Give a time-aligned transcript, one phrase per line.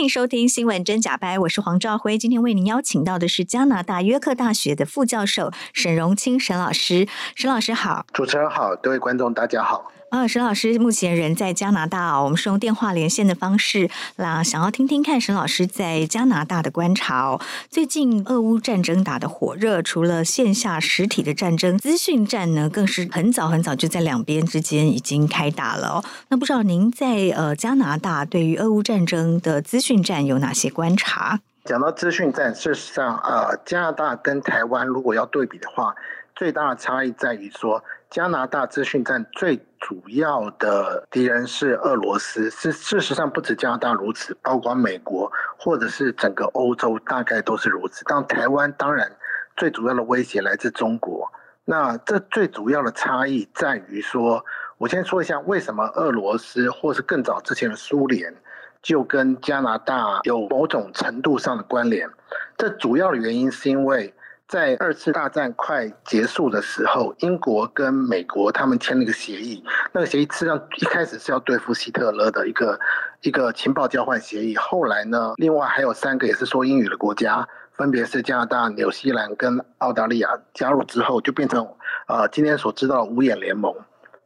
[0.00, 2.16] 欢迎收听新闻真假掰，我是黄兆辉。
[2.16, 7.06] 今天为您邀请到的是加拿大约克大学的副教授沈荣清沈老师。
[7.34, 9.92] 沈老师好，主持人好，各位观众大家好。
[10.10, 17.40] 啊，沈老师目前人在加拿大，我们是用电话连线的方式，那想要听听看沈老师在加拿大的观察哦。
[17.70, 26.04] 最近俄乌战争打得火热，除了线下实体的战争，资讯战呢更是很早很早就在两边之间已经开打了哦。
[26.28, 31.38] 那不知道您在呃加拿大对于俄乌战争的资讯战有哪些观察？
[31.64, 35.94] 讲到资讯战，事实上，呃，加拿大跟台湾如果要对比的话，
[36.34, 37.84] 最大的差异在于说。
[38.10, 48.02] 加拿大资讯战最主要的敌人是俄罗斯，是事实上不止加拿大如此，包括美国或者是整个欧洲大概都是如此。
[48.08, 49.08] 但台湾当然
[49.56, 51.30] 最主要的威胁来自中国。
[51.64, 54.44] 那这最主要的差异在于说，
[54.76, 58.34] 我先说一下为什么俄罗斯或是更早之前的苏联
[58.82, 62.10] 就跟加拿大有某种程度上的关联。
[62.58, 64.12] 这主要的原因是因为。
[64.50, 69.62] 在二次大战快结束的时候，英国跟美国他们签了一个协议。
[69.92, 72.80] 那个协议实际上一开始是要对付希特勒的一个
[73.20, 74.56] 一个情报交换协议。
[74.56, 81.64] 后来呢，另外还有三个也是说英语的国家，分别是加拿大、纽西兰跟澳大利亚加入之后，就变成
[82.08, 83.72] 呃今天所知道的五眼联盟。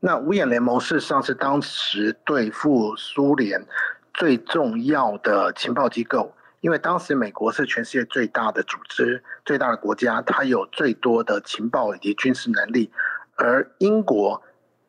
[0.01, 3.67] 那五眼联盟事实上是当时对付苏联
[4.15, 6.35] 最重要的情报机构。
[6.61, 12.91] 因为当时美国是全世界最大的组织、最大的国家，它有最多的情报以及军事能力。
[13.37, 14.43] 而英国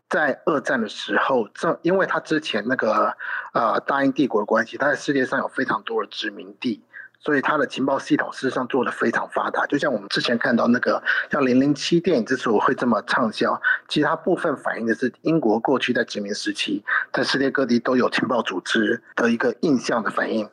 [0.08, 3.16] 在二战的时候，正因为它之前那个
[3.54, 6.84] 呃大英帝国的关系，它在世界上有非常多的殖民地，
[7.20, 9.66] 所以它的情报系统事实上做得非常发达。
[9.66, 11.02] 就像我们之前看到那个
[11.32, 20.48] 像《零零七》电影之所以会这么畅销，其他部分反映的是英国过去在殖民时期，在世界各地都有情报组织的一个印象的反应。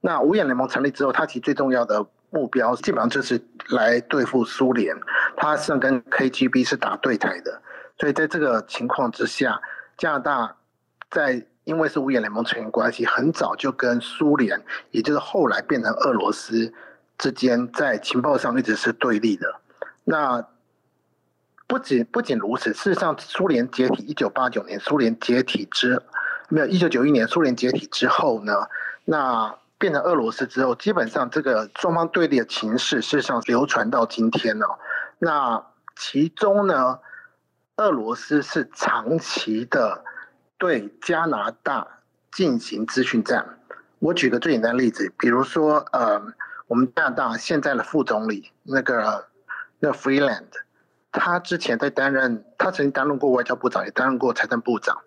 [0.00, 4.94] 那五眼联盟成立之后，它其实最重要的目标基本上就是来对付苏联，
[5.36, 7.62] 他实际上跟 KGB 是打对台的。
[7.98, 9.60] 所以在这个情况之下，
[9.96, 10.56] 加拿大
[11.10, 16.72] 在因为是五眼联盟成员关系，很早就跟苏联，也就是后来变成俄罗斯
[17.18, 19.60] 之间，在情报上一直是对立的。
[20.04, 20.46] 那
[21.66, 26.00] 不仅不仅如此，事实上，苏联解体一九八九年，苏联解体之
[26.48, 28.68] 没有一九九一年苏联解体之后呢，
[29.04, 34.76] 那变成俄罗斯之后，基本上这个双方对立的情势，事实上流传到今天了。
[35.18, 35.64] 那
[35.96, 36.98] 其中呢，
[37.76, 40.04] 俄罗斯是长期的
[40.58, 41.86] 对加拿大
[42.32, 43.60] 进行资讯战。
[44.00, 46.20] 我举个最简单的例子，比如说，呃，
[46.66, 49.28] 我们加拿大现在的副总理那个
[49.78, 50.48] 那个 Freeland，
[51.12, 54.98] 他之前在担任，他曾经担任过外交部长，也担任过财政部长，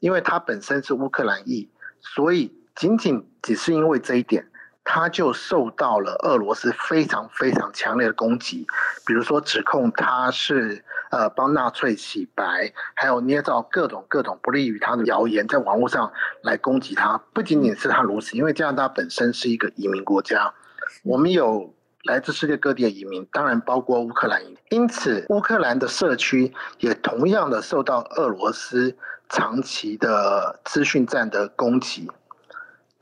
[0.00, 1.70] 因为他本身是乌克兰裔，
[2.00, 2.59] 所以。
[2.74, 4.46] 仅仅只是因为这一点，
[4.84, 8.66] 他就受到了俄罗斯非常非常强烈的攻击，
[9.06, 17.20] 比如说指控他是呃帮纳粹洗白，还有捏造各种各种不利于他的谣言，在网络上来攻击他。
[17.32, 20.54] 不仅仅是他如此，因为加拿大本身是一个移民国家，
[21.02, 28.96] 我们有来自世界各地的移民，当然包括乌克兰移民，因此乌克兰的社区也同样的受到俄罗斯
[29.28, 32.10] 长期的资讯战的攻击。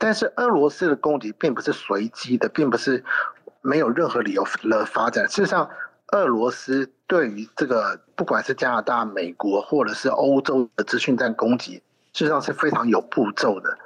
[0.01, 3.03] 但是俄罗斯的攻击并不是随机的，并不是
[3.61, 5.27] 没有任何理由的发展。
[5.27, 5.69] 事实上，
[6.13, 11.83] 俄罗斯对于这个不管是加拿大、美国或者是欧洲的资讯战攻击，
[12.13, 13.77] 事实上是非常有步骤的。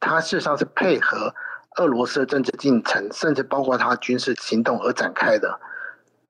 [0.00, 1.32] 它事实上是配合
[1.76, 5.60] 俄罗斯的政治进程，甚至包括它军事行动而展开的。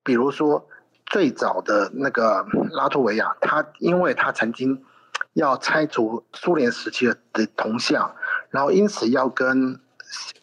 [0.03, 0.67] 比如说，
[1.07, 4.85] 最早的那个拉脱维亚，它因为它曾经
[5.33, 8.15] 要拆除苏联时期的铜像。
[8.55, 9.81] 然后因此要跟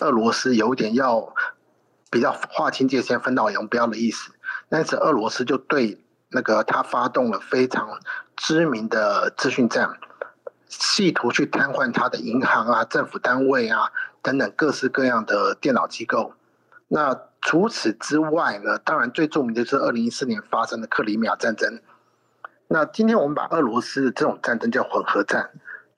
[0.00, 1.34] 俄罗斯有点要
[2.10, 4.32] 比较划清界限、分道扬镳的意思，
[4.68, 7.98] 但是俄罗斯就对那个他发动了非常
[8.36, 9.98] 知名的资讯战，
[10.68, 16.34] 企图去瘫痪他的银行啊、政府单位啊等等各式各样的电脑机构。
[16.88, 21.80] 那除此之外呢，当然最著名的是二零一四年发生的克里米亚战争。
[22.68, 25.48] 那今天我们把俄罗斯的这种战争叫混合战，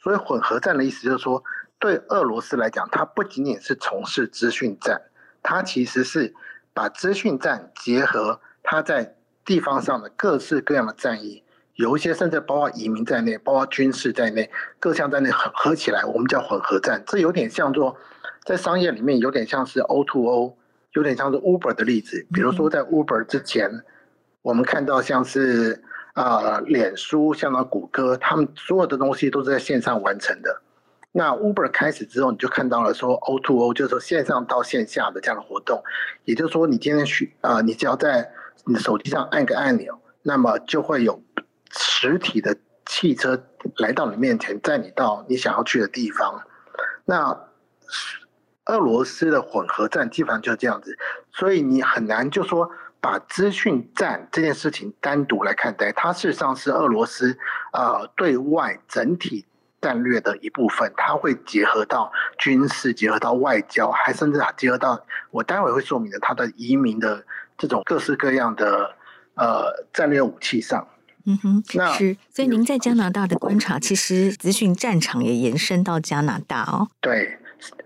[0.01, 1.43] 所以混合战的意思就是说。
[1.85, 5.03] 对俄罗斯来讲，它不仅仅是从事资讯战，
[5.43, 6.33] 它其实是
[6.73, 9.15] 把资讯战结合它在
[9.45, 11.45] 地方上的各式各样的战役，
[11.75, 14.51] 有一些甚至包括移民在内，包括军事在内，
[14.81, 17.05] 各项在内合合起来，我们叫混合战。
[17.07, 17.99] 这有点像做
[18.47, 20.57] 在商业里面，有点像是 O to O，
[20.95, 22.27] 有点像是 Uber 的例子。
[22.33, 23.71] 比如说在 Uber 之前，
[24.41, 25.83] 我们看到像是。
[26.15, 30.63] 啊、呃，脸书、像那谷歌，他们所有的东西都是在线上完成的。
[31.17, 35.81] 那 Uber 开始之后，你就看到了说 O to O，就是说线上到线下的这样的活动。
[36.25, 38.33] 也就是说，你今天去啊、你只要在
[38.65, 41.23] 你手机上按个按钮，那么就会有
[41.71, 43.47] 实体的汽车
[43.77, 46.43] 来到你面前，载你到你想要去的地方。
[47.05, 47.47] 那
[48.67, 50.99] 俄罗斯的混合战基本上就是这样子，
[51.33, 52.71] 所以你很难就说。
[53.01, 57.37] 把资讯战这件事情单独来看待，它事实上是俄罗斯
[57.75, 59.45] 呃对外整体
[59.85, 64.99] 战略的一部分，它会结合到军事，结合到外交，还甚至结合到
[65.31, 67.23] 我待会会说明的它的移民的
[67.59, 68.95] 这种各式各样的
[69.35, 70.89] 呃战略武器上。
[71.27, 72.17] 嗯哼，那是。
[72.35, 76.89] 所以您在加拿大的观察，其实资讯战场也延伸到加拿大哦。
[77.03, 77.37] 对，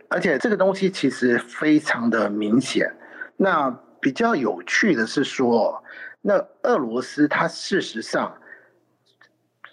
[0.08, 2.94] 而且这个东西其实非常的明显。
[3.36, 3.68] 那
[4.00, 5.82] 比较有趣的是说，
[6.20, 8.32] 那俄罗斯它事实上，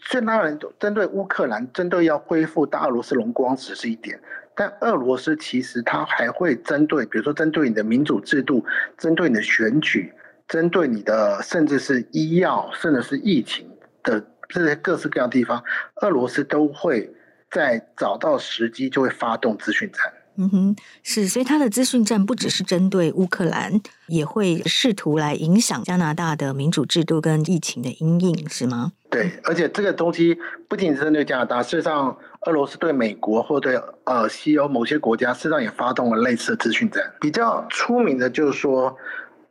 [0.08, 4.20] 虽然当然针对乌克兰，针对要恢复大俄罗斯荣光只是一点，
[4.56, 8.64] 但俄罗斯其实它还会针对，比如说针对你的民主制度，
[8.98, 10.14] 针对你的选举，
[10.48, 13.68] 针对你的甚至是医药，甚至是疫情
[14.04, 15.64] 的这些各式各样地方，
[16.02, 17.12] 俄罗斯都会
[17.50, 20.14] 在找到时机就会发动资讯战。
[20.38, 28.92] 嗯哼，是，所以他的资讯战不只是针对乌克兰，也会试图来影响加拿大的民主制度跟疫情的阴影，是吗？
[29.10, 30.38] 对，而且这个东西
[30.68, 37.14] 不仅针对加拿大，事实上，俄罗斯对美国或对呃西欧某些国家，事实上也发动了类似的资讯战。
[37.22, 38.98] 比较出名的就是说，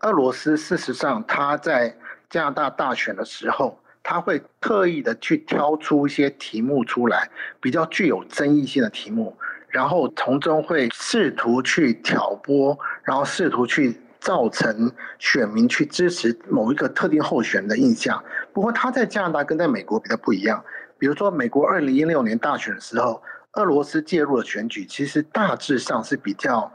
[0.00, 1.96] 俄罗斯事实上他在
[2.28, 9.34] 加拿大大选的时候，他会特意的去挑出一些题目出来，比较具有争议性的题目。
[9.74, 18.22] 然后从中会试图去挑拨，然后试图去造成选民去支持某一个特定候选的印象。
[18.52, 20.64] 不过他在加拿大跟在美国比较不一样。
[20.96, 23.20] 比如说美国二零一六年大选的时候，
[23.54, 26.72] 俄罗斯介入了选举，其实大致上是比较，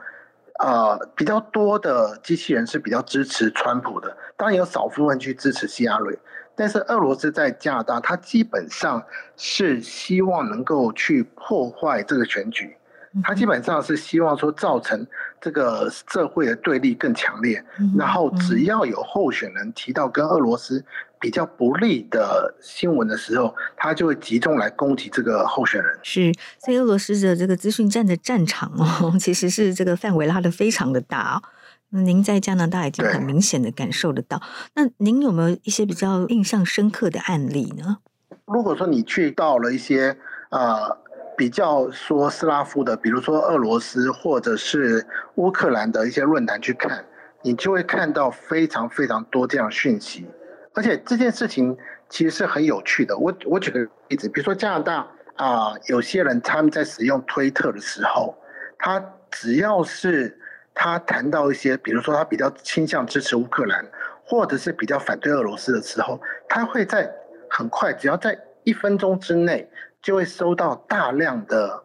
[0.61, 6.19] 呃，比较多的机器人是比较支持川普的，当然有少部分去支持希拉蕊。
[6.53, 9.01] 但是俄罗斯在加拿大，他基本上
[9.37, 12.75] 是希望能够去破坏这个选举。
[13.23, 15.05] 他基本上是希望说造成
[15.41, 17.63] 这个社会的对立更强烈，
[17.97, 20.85] 然后只要有候选人提到跟俄罗斯
[21.19, 25.99] 比较不利的新闻的时候，他就会集中来攻击这个候选人。
[26.03, 26.31] 是，
[26.63, 31.41] 所以俄罗斯的这个资讯战的战场哦， 其实是这个范围拉的非常的大哦。
[31.89, 34.39] 那您在加拿大已经很明显的感受得到。
[34.75, 37.97] 那您有没有一些比较印象深刻的案例呢？
[38.45, 40.15] 如果说你去到了一些
[40.51, 40.99] 呃。
[41.39, 47.05] 比较说斯拉夫的，比如说俄罗斯或者是乌克兰的一些论坛去看，
[47.41, 50.29] 你就会看到非常非常多这样讯息，
[50.73, 51.77] 而且这件事情
[52.09, 53.17] 其实是很有趣的。
[53.17, 55.07] 我我举个例子，比如说加拿大
[55.37, 58.35] 啊、有些人他们在使用推特的时候，
[58.77, 59.01] 他
[59.31, 60.37] 只要是
[60.73, 63.85] 他谈到一些，比如说他比较倾向支持乌克兰，
[64.25, 66.19] 或者是比较反对俄罗斯的时候，
[66.49, 67.09] 他会在
[67.49, 69.69] 很快，只要在一分钟之内。
[70.01, 71.83] 就会收到大量的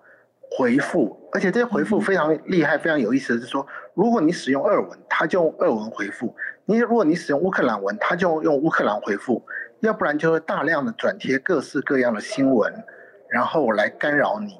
[0.56, 9.42] 回复，而且这些回复非常厉害、非常有意思的是说，如果你使用俄文，他就用俄文回复；你如果你使用乌克兰文，他就用乌克兰回复；
[9.80, 12.72] 要不然就会大量的转贴各式各样的新闻，
[13.28, 14.58] 然后来干扰你。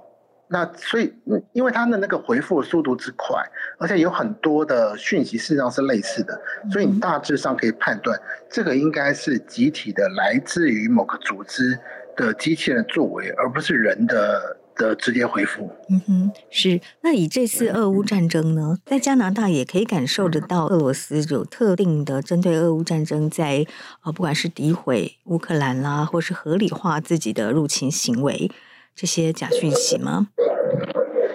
[0.49, 1.15] 那所以，
[1.53, 3.43] 因为他的那个回复的速度之快，
[3.79, 6.39] 而且有很多的讯息事实上是类似的，
[6.71, 8.21] 所以你大致上可以判断，
[8.51, 11.79] 这个应该是集体的，来自于某个组织。
[12.17, 15.71] 的机器人作为，而不是人的的直接回复。
[15.89, 16.81] 嗯哼，是。
[17.03, 23.67] 那以这次俄乌战争呢，在加拿大也可以感受得到，俄罗斯有特定的针对俄乌战争在，在
[24.05, 28.51] 呃，不管是诋毁乌克兰啦，或是合理化自己的入侵行为，
[28.95, 30.29] 这些假讯息吗？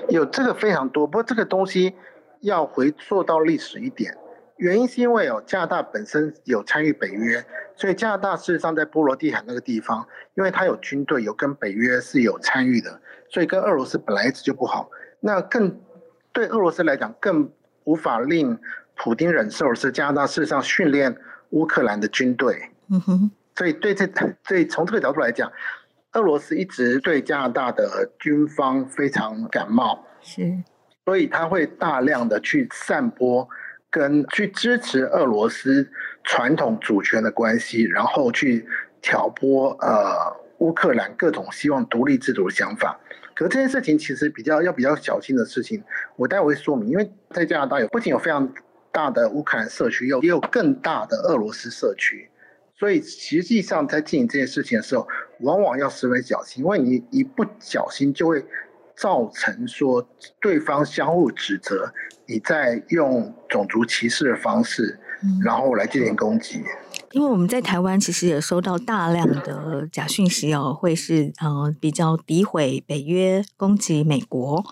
[0.10, 1.94] 有这个非常多，不过这个东西
[2.42, 4.18] 要回溯到历史一点。
[4.58, 7.46] 原因是因为哦，加拿大本身有参与北约，
[7.80, 14.90] 所以加拿大事实上在波罗的海那个地方，因为它有军队，有跟北约是有参与的，所以跟俄罗斯本来一直就不好。
[15.22, 15.80] 那更
[16.34, 17.50] 对俄罗斯来讲，更
[17.86, 18.60] 无法令
[18.98, 21.16] 普丁忍受的是加拿大事实上训练
[21.52, 22.70] 乌克兰的军队。
[22.90, 24.06] 嗯哼，所以对这，
[24.44, 25.50] 所以从这个角度来讲，
[26.12, 30.06] 俄罗斯一直对加拿大的军方非常感冒。
[30.20, 30.62] 是，
[31.06, 33.48] 所以他会大量的去散播。
[33.92, 35.90] 跟去支持俄罗斯
[36.24, 38.68] 传统主权的关系，然后去
[39.02, 43.00] 挑拨呃乌克兰各种希望独立自主的想法。
[43.36, 45.84] 可这件事情其实比较要比较小心的事情，
[46.18, 48.54] 我待会会说明，因为在加拿大有不仅有非常
[48.92, 52.30] 大的乌克兰社区，有也有更大的俄罗斯社区，
[52.76, 55.08] 所以实际上在进行这件事情的时候，
[55.40, 58.46] 往往要十分小心，因为你一不小心就会。
[59.00, 60.10] 造成说
[60.42, 61.94] 对方相互指责，
[62.26, 65.00] 你在用种族歧视的方式，
[65.44, 66.62] 然后来进行攻击。
[67.12, 74.64] 因为我们在台湾其实也收到大量的假讯息哦，会是呃比较诋毁北约、攻击美国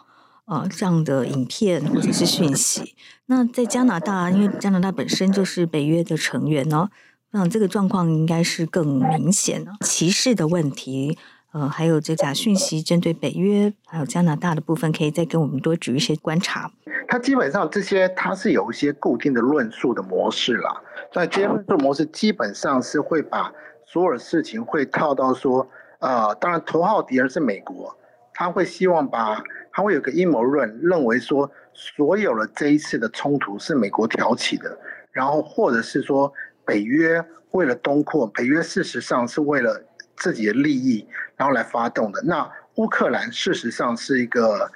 [0.46, 2.96] 呃这样的影片或者是讯息。
[3.28, 6.90] 那在加拿大，因为加拿大本身就是北约的成员呢，
[7.32, 11.18] 那这个状况应该是更明显了，歧视的问题。
[11.58, 16.72] 呃，还有这假讯息针对北约还有加拿大的部分，可以再跟我们多举一些观察。
[17.08, 20.80] 它基本上这些它是有一些固定的论述的模式啦。
[21.16, 23.52] 那这些论述模式基本上是会把
[23.88, 27.98] 所有事情会套到说，呃，当然头号敌人是美国，
[28.36, 34.78] 他会希望把他会有个阴谋论，认为说所有的这一次的冲突是美国挑起的，
[35.12, 36.32] 然后或者是说
[36.64, 39.82] 北约为了东扩，北约事实上是为了。
[40.18, 42.22] 自己的利益，然后来发动的。
[42.24, 44.72] 那乌克兰事实上是一个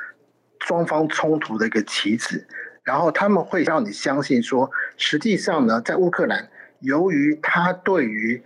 [0.62, 2.48] 双方冲突的一个棋子，
[2.84, 8.42] 然后他们会让你相信说，实际上呢，在乌克兰，由于他对于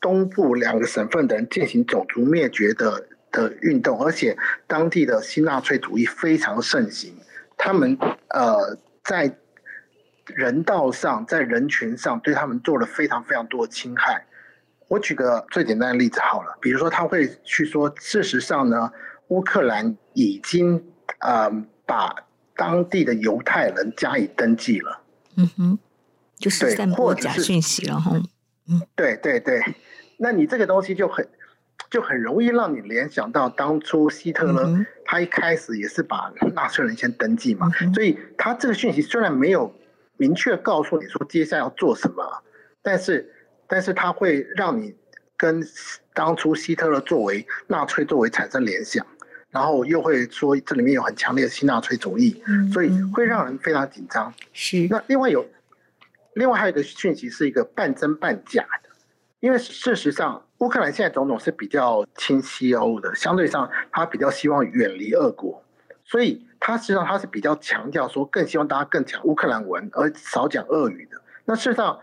[0.00, 7.14] 东部两个省份的人进行种族灭绝的的运动，而且当地的新纳粹主义非常盛行，
[7.56, 9.36] 他们呃在
[10.26, 14.24] 人道上、在人权上对他们做了非常非常多的侵害。
[14.90, 18.90] 我举个最简单的例子好了，比如说他会去说，事实上呢，
[19.28, 20.84] 乌克兰已经
[21.20, 21.48] 呃
[21.86, 22.12] 把
[22.56, 25.00] 当地的犹太人加以登记了。
[25.36, 25.78] 嗯哼，
[26.36, 28.20] 就是散播假讯息了哈。
[28.68, 29.62] 嗯，对对对，
[30.16, 31.28] 那你这个东西就很
[31.88, 39.72] 就很容易让你联想到当初希特勒、嗯、他一开始也是把纳粹人先登记嘛，嗯、所以他这个讯息虽然没有
[40.16, 42.42] 明确告诉你说接下来要做什么，
[42.82, 43.32] 但是。
[43.70, 44.92] 但是它会让你
[45.36, 45.62] 跟
[46.12, 49.06] 当初希特勒作为纳粹作为产生联想，
[49.48, 54.34] 然后又会说这里面有很强烈的新纳粹主义，所以会让人非常紧张。
[54.52, 54.88] 是。
[54.90, 55.46] 那另外有，
[56.34, 58.90] 另外还有一个讯息是一个半真半假的，
[59.38, 65.64] 因为事实上乌克兰现在总统是比较亲西欧的，相对上他比较希望远离俄国，
[66.04, 71.22] 所以他实际上他是比较强调说更希望大家更讲乌克兰文而少讲俄语的。
[71.44, 71.98] 那事实上。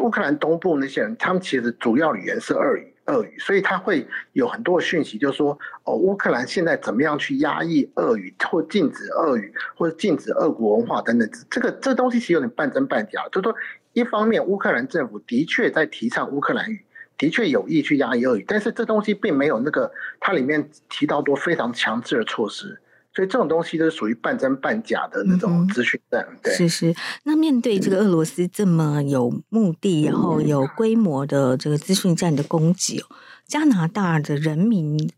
[0.00, 13.22] 乌克兰东部那些人，他们其实主要语言是俄语，俄语，所以他会有很多的讯息，就是说，哦，乌克兰现在怎么样去压抑俄语，或禁止俄语，或者禁止俄国文化等等，这个这东西其实有点半真半假。
[13.30, 13.54] 就是说，
[13.92, 16.84] 一方面乌克兰政府的确在提倡乌克兰语，
[17.18, 22.80] 的确有意去压抑俄语，但是这东西并没有那个它里面提到多非常强制的措施。
[23.14, 26.54] 所以这种东西都是属于半真半假的那种资讯战，嗯、对。
[26.54, 26.94] 是是。
[27.24, 33.04] 那面对这个俄罗斯这么有目的，然后有规模的这个资讯战的攻击，
[33.46, 35.10] 加拿大的人民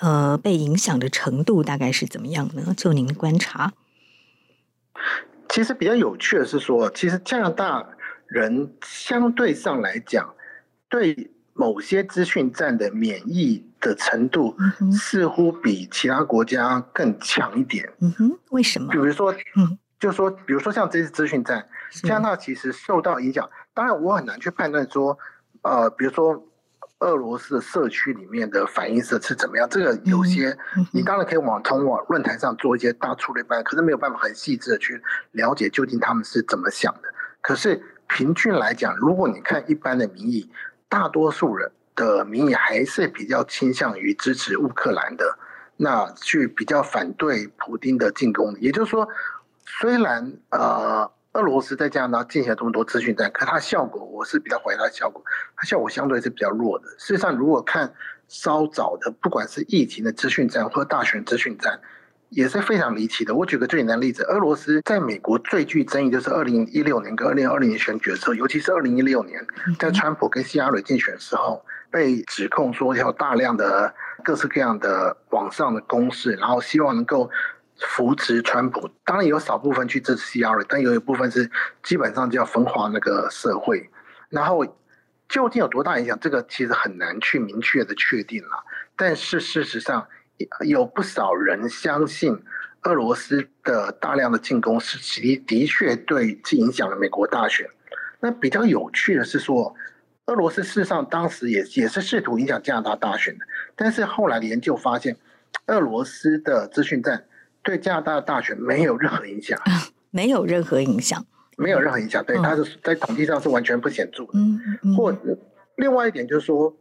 [0.00, 2.74] 呃被影响的程度大概是怎么样呢？
[2.76, 3.72] 就您的观察。
[5.48, 7.88] 其实比较有趣的是说，其实加拿大
[8.26, 10.34] 人相对上来讲，
[10.90, 13.64] 对某些资讯战的免疫。
[13.80, 14.54] 的程度
[14.92, 17.90] 似乎比其他国家更强一点。
[18.00, 18.88] 嗯哼，为什么？
[18.92, 21.66] 比如说，嗯，就说，比如说像这次资讯战，
[22.02, 23.48] 加拿大其实受到影响。
[23.72, 25.18] 当然，我很难去判断说，
[25.62, 26.46] 呃，比如说
[26.98, 29.66] 俄罗斯的社区里面的反应是是怎么样。
[29.70, 30.56] 这个有些，
[30.92, 37.08] 你当然可以往通往论坛上做一些大粗略判，可是没有办法很细致的去了解究竟他们是怎么想的。
[37.40, 40.50] 可是平均来讲，如果你看一般的民意，
[40.88, 41.72] 大多数人。
[42.06, 45.38] 的民意还是比较倾向于支持乌克兰的，
[45.76, 48.56] 那去比较反对普丁的进攻。
[48.58, 49.06] 也就是说，
[49.66, 55.22] 虽然呃俄罗斯在加拿大进行了这么多资讯战，可它效果我是比较怀疑它的效果，
[55.56, 56.86] 它效果相对是比较弱的。
[56.98, 57.92] 事实上，如果看
[58.28, 61.80] 稍早的，不管是疫情的资讯战或大选资讯战。
[62.30, 63.34] 也是非常离奇的。
[63.34, 69.44] 我举个最简单的例子，俄罗斯在美国最具争议就是二零一六年跟二零二零年选举的时候，尤其是二零一六年，
[69.80, 73.94] 在川普跟希拉蕊竞选的时候，被指控说有大量的
[74.24, 77.30] 各式各样的网上的攻势，然后希望能够
[77.78, 78.88] 扶持川普。
[79.04, 81.50] 当然有少部分去支持希拉蕊，但有一部分是
[81.82, 83.90] 基本上就要分化那个社会。
[84.28, 84.64] 然后
[85.28, 88.64] 究竟有多大影响，这个其实很难去明确的确定了。
[88.96, 90.06] 但是事实上。
[90.66, 92.42] 有不少人相信
[92.84, 97.68] 俄罗斯的大量的进攻是其的确对影响了美国大选。
[98.20, 99.74] 那比较有趣的是说，
[100.30, 103.44] 俄罗斯事实上当时也也是试图影响加拿大大选的，
[103.74, 105.16] 但是后来的研究发现，
[105.66, 107.24] 俄罗斯的资讯战
[107.62, 109.60] 对加拿大的大选没有任何影响，
[110.10, 112.24] 没有任何影响，没有任何影响。
[112.24, 114.30] 对，它是在统计上是完全不显著的。
[114.34, 114.96] 嗯嗯。
[114.96, 115.12] 或
[115.76, 116.72] 另外一点就是说，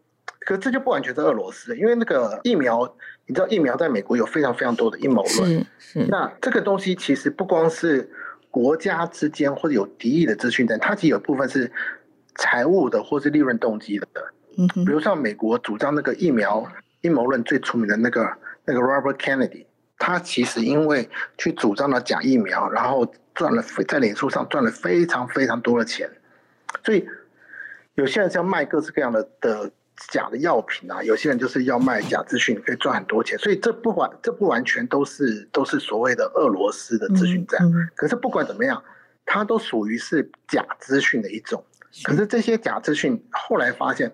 [0.41, 2.95] 可这就不完全是俄罗斯，因为那个疫苗。
[3.25, 5.63] 你知道疫苗在美国有非常非常多的阴谋论，
[6.07, 8.09] 那这个东西其实不光是
[8.49, 11.71] 国家之间或者有敌意的资讯战，它其实有部分是
[12.39, 14.07] 财务的或是利润动机的。
[14.57, 16.65] 嗯，比如像美国主张那个疫苗
[17.01, 18.27] 阴谋论最出名的那个
[18.65, 19.65] 那个 Robert Kennedy，
[19.97, 26.09] 他其实因为去主张了假疫苗，然后赚了在脸书上赚了非常非常多的钱，
[26.83, 27.07] 所以
[27.95, 29.71] 有些人是要卖各式各样的的。
[30.07, 37.61] 假的药品啊，有些人就是要卖假资讯，可以赚很多钱，所以这不完这不完全都是都是所谓的俄罗斯的资讯战。
[37.65, 38.81] 嗯嗯、可是不管怎么样，
[39.25, 41.61] 它都属于是假资讯的一种。
[42.03, 44.13] 可是这些假资讯后来发现。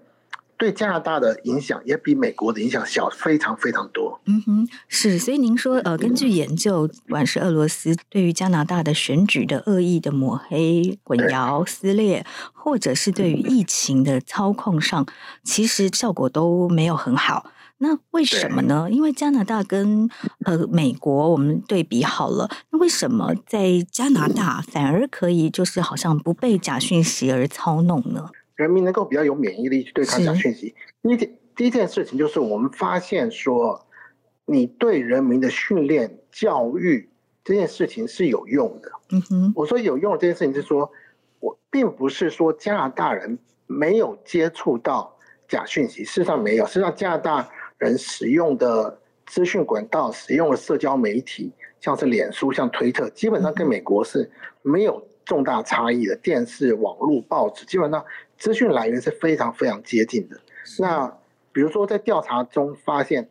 [0.57, 4.21] 对加拿大的影响也比美国的影响小非常非常多。
[4.23, 15.05] 嗯哼，是，所以您说，呃，根据研究，不管是俄罗斯对于加拿大的选举的恶意的抹黑、混淆、撕裂，或者是对于疫情的操控上，
[15.43, 17.51] 其实效果都没有很好。
[17.77, 18.87] 那为什么呢？
[18.89, 20.09] 因为加拿大跟
[20.45, 28.29] 呃美国我们对比好了，那为什么在加拿大反而可以就是好像不被假讯息而操弄呢？
[28.55, 30.73] 人民能够比较有免疫力去对抗假讯息。
[31.03, 33.85] 第一件第一件事情就是我们发现说，
[34.45, 37.09] 你对人民的训练教育
[37.43, 38.91] 这件事情是有用的。
[39.09, 40.89] 嗯哼，我说有用的这件事情就是说，
[41.41, 45.17] 我并不是说加拿大人没有接触到
[45.49, 46.65] 假讯息，事实上没有。
[46.65, 47.49] 事实上，加拿大
[47.85, 54.29] 人使用的资讯管道、使用的社交媒体，像是脸书、像推特，基本上跟美国是
[54.61, 56.15] 没有重大差异的。
[56.17, 58.03] 电视、网络、报纸，基本上。
[58.37, 60.37] 资讯来源是非常非常接近的。
[60.77, 61.07] 那
[61.53, 63.29] 比如说，在调查中发现，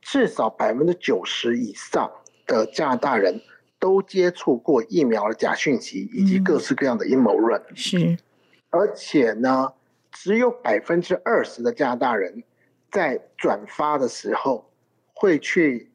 [0.00, 2.08] 至少百分之九十以上
[2.46, 3.40] 的加拿大人
[3.80, 7.60] 都接触过疫苗的假讯息以及各式各样的阴谋论。
[7.74, 8.16] 是，
[8.70, 9.72] 而且呢，
[10.12, 12.44] 只有百分之二十的加拿大人
[12.90, 14.70] 在转发的时候
[15.14, 15.90] 会去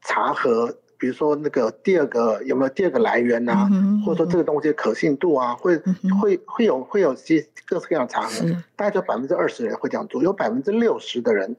[0.00, 0.76] 查核。
[0.96, 11.54] 比如说那个第二个有没有第二个来源啊，嗯、或者说这个东西的可信度啊，会、嗯、会会有会有些各式各样的查核，大概就百分之二十的人会这样做，有百分之六十的人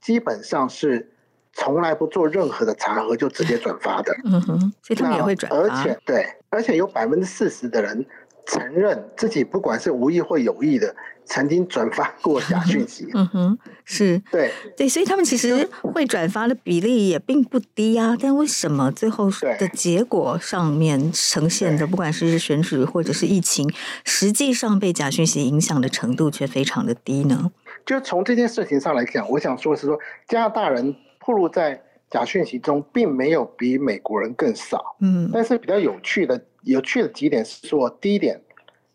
[0.00, 1.10] 基本上是
[1.52, 8.06] 从来不做任何的查核就直接转发的，嗯哼，所以他们也会转发，而且对，而且有百分之四十的人
[8.46, 10.94] 承认自己不管是无意或有意的。
[11.28, 18.16] 曾经转发过假讯息， 嗯哼，是对对，所以他们其实会转发的比例也并不低啊。
[18.16, 19.28] 但为什么最后
[19.58, 23.68] 的结果上面呈现的，不管是选举或者是疫情，
[24.04, 27.50] 实际上被假讯息影响的程度却非常的低呢？
[27.84, 34.94] 就从这件事情上来讲，我想说的是说，加拿大人暴露在假讯息中，并没有比美国人更少。
[35.00, 36.40] 嗯，但是比较有趣的
[36.72, 38.40] 有趣的几点是说，第一点，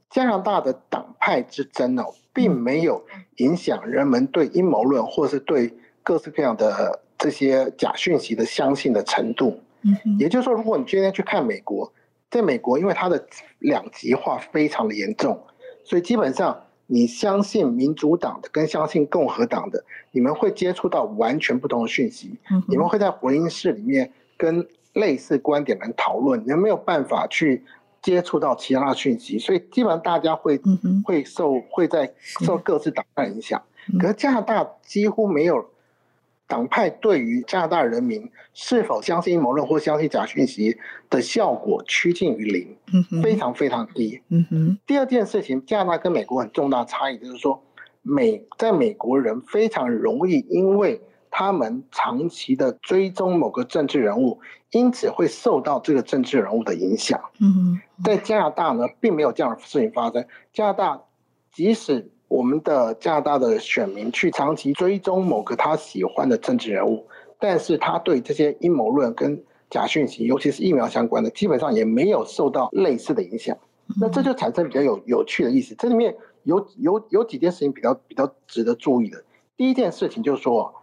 [0.09, 2.13] 加拿大的党派之争哦。
[2.33, 3.05] 并没有
[3.39, 9.59] 影响人们对阴谋论或是对各式各样的这些假讯息的相信的程度。
[10.17, 11.91] 也就是说，如果你今天去看美国，
[12.29, 13.27] 在美国，因为它的
[13.59, 15.43] 两极化非常的严重，
[15.83, 22.39] 所以基本上你相信民主党的跟相信共和党的，你们会接触到完全不同的讯息。
[22.69, 27.63] 你们会在回音室里面跟类似观点的人讨论，你们没有办法去。
[28.01, 33.61] 接触到其他的讯息，所以基本上大家会、嗯、会受会在受各自党派影响。
[33.99, 35.69] 可是加拿大几乎没有
[36.47, 40.79] 党派对于加拿大人民是否相信阴谋论或相信假讯息
[41.11, 42.75] 的效果趋近于零，
[43.21, 44.19] 非常非常低。
[44.29, 44.79] 嗯哼。
[44.87, 47.61] 第二件事情，加拿大跟美国很重大差异就是说，
[48.01, 50.99] 美在美国人非常容易因为。
[51.31, 54.41] 他们长期的追踪某个政治人物，
[54.71, 57.19] 因此会受到这个政治人物的影响。
[57.39, 60.27] 嗯，在加拿大呢，并没有这样的事情发生。
[60.51, 61.01] 加拿大，
[61.53, 67.07] 即使我们的加拿大的选民去长期追踪某个他喜欢的政治人物，
[67.39, 73.57] 但是他对这些阴谋论跟假讯息，尤其是疫苗相关的，基本上也没有受到类似的影响。
[74.01, 75.73] 那这就产生比较有有趣的意思。
[75.75, 76.13] 这里面
[76.43, 79.23] 有有有几件事情比较比较值得注意的。
[79.55, 80.75] 第一件事情就是说。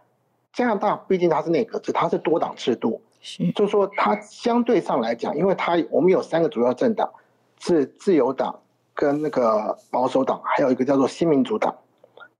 [0.53, 7.11] 加拿大毕竟它是内阁制，它是多党制度，是，就是说它相对上来讲，因为它我们有三个主要政党，
[7.59, 8.59] 是自由党
[8.93, 11.75] 跟那个保守党，还有一个叫做新民主党，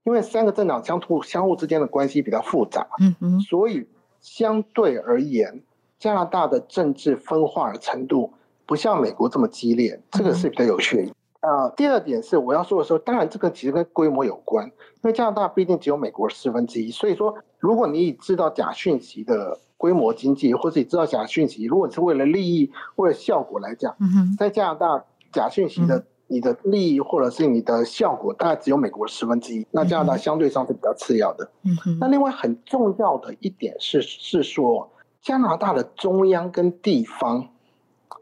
[0.04, 3.86] 因为三个政党相互相互之间的关系比较复杂，嗯嗯，所以
[4.20, 5.62] 相对而言，
[5.98, 8.32] 加拿大的政治分化的程度
[8.66, 11.14] 不像美国这么激烈，这个是比较有趣的。
[11.40, 14.72] 呃，第二点是我要说的时候，当然这个其实跟规模有关，因
[15.04, 23.96] 为加拿大毕竟只有美国四分之一，所以说如果你以制造假讯息的规模经济，或者你制造假讯息，如果是为了利益、为了效果来讲，
[24.36, 31.50] 在加拿大假讯息的你的利益或者是你的效果，大概只有美国四分之一，那加拿大相对上是比较次要的。
[31.98, 34.90] 那另外很重要的一点是是说，
[35.22, 37.48] 加拿大的中央跟地方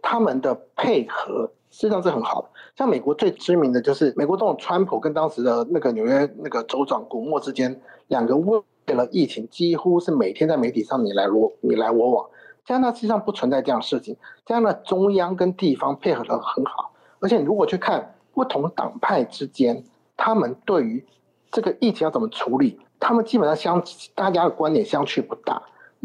[0.01, 1.51] 他们的配合。
[1.79, 12.27] 实际上是很好的，像美国最知名的就是美国总统川普跟当时的那个纽约那个州长古默之间，两个为了疫情几乎是每天在媒体上你来我你来我往。
[12.65, 19.85] 加拿大实际上不存在这样的事情，加拿大中央跟地方配合的很好，而且你如果去看不同党派之间，
[20.17, 21.07] 他们对于
[21.53, 23.81] 这个疫情要怎么处理，他们基本上相
[24.17, 25.63] 大家的观点相去不大，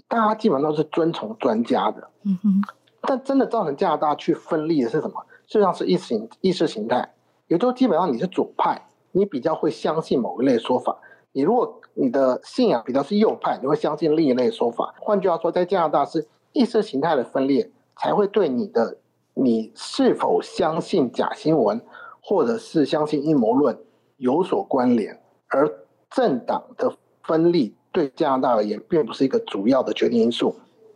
[0.08, 2.08] 大家基本上都是遵从专家的。
[2.26, 2.62] 嗯哼，
[3.02, 5.26] 但真的造成加拿大去分裂的是什么？
[5.48, 7.14] 实际上是意识形意识形态，
[7.48, 10.98] 也就基本上你是左派，你比较会相信某一类说法；
[11.32, 14.96] 你如果你的信仰比较是右派，你会相信另一类说法。
[15.00, 18.98] 换句话说，在加拿大是意识形态的分裂才会对你的
[19.34, 21.82] 你是否相信假新闻，
[22.22, 23.78] 或者是相信阴谋论
[24.18, 25.70] 有所关联，而
[26.10, 30.56] 政党的分立对加拿大而言并不是一个主要的决定因素。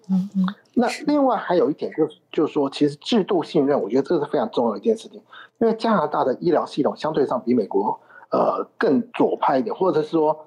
[0.10, 0.46] 嗯嗯。
[0.80, 5.20] 那另外还有一点就是，就是说，其实制度信任，我觉得这是非常重要的一件事情。
[5.60, 10.46] 因为加拿大的医疗系统相对上比美国呃更左派一点，或者是说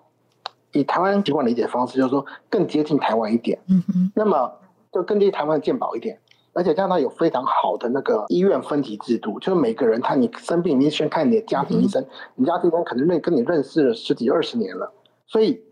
[0.71, 3.59] 以台湾习惯理解方式，就是说更接近台湾一点。
[3.69, 4.13] 嗯嗯。
[4.15, 4.53] 那么
[4.93, 6.21] 就更接近台湾的健保一点，
[6.53, 14.93] 而且加拿大有非常好的那个医院分级制度，就是每个人他你生病，你先看你的家庭医生，你家庭医生可能认跟你认识了十几二十年了，
[15.27, 15.65] 所以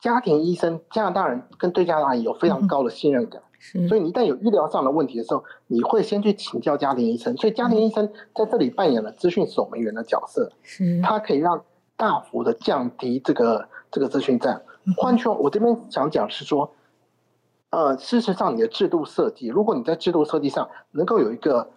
[0.00, 3.40] 家庭医生加拿大人跟对加拿大人有非常高的信任感。
[3.88, 7.36] 所以你一旦有医疗上的问题的时候，你会先去请教家庭医生。
[7.36, 10.50] 所以家庭医生在这里扮演了资讯守门员的角色，
[11.02, 11.62] 他可以让
[11.94, 14.62] 大幅的降低这个这个资讯战。
[14.96, 16.72] 换句话，我这边想讲是说，
[17.68, 21.68] 呃，事实上你的制度设计，如果你在制度设计上能够有一个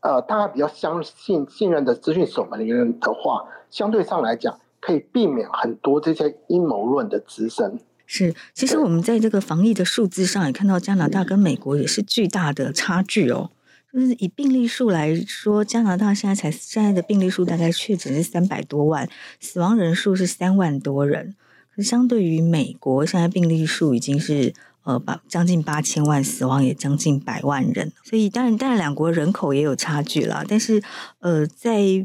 [0.00, 7.80] 呃大家比较相信信任的资讯守门员的话，相对上来讲可以避免很多这些阴谋论的滋生。
[8.06, 13.50] 是，其实我们在这个防疫的数字上也看到，加拿大跟美国也是巨大的差距哦。
[13.92, 21.36] 就是以病例数来说，加拿大现在才现在的病例数大概确诊是三百多万，死亡人数是三万多人。
[21.74, 27.92] 可是相对于美国，现在病例数已经是呃八将近八千万，死亡也将近百万人。
[28.02, 30.44] 所以当然，当然两国人口也有差距啦。
[30.46, 30.82] 但是
[31.20, 32.04] 呃，在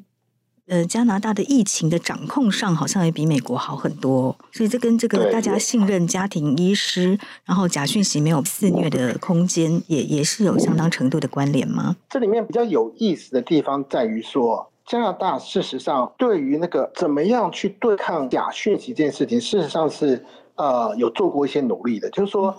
[0.69, 11.95] 呃，加拿大的疫情的掌控上好像也比美国好很多，所以这跟这个大家信任家庭医师，然后假讯息没有肆虐的空间，也也是有相当程度的关联吗？
[12.07, 22.55] 这里面比较有意思的地方在于说，加拿大事实上对于那个怎么样去对抗假讯息这件事情，事实上是呃有做过一些努力的，就是说，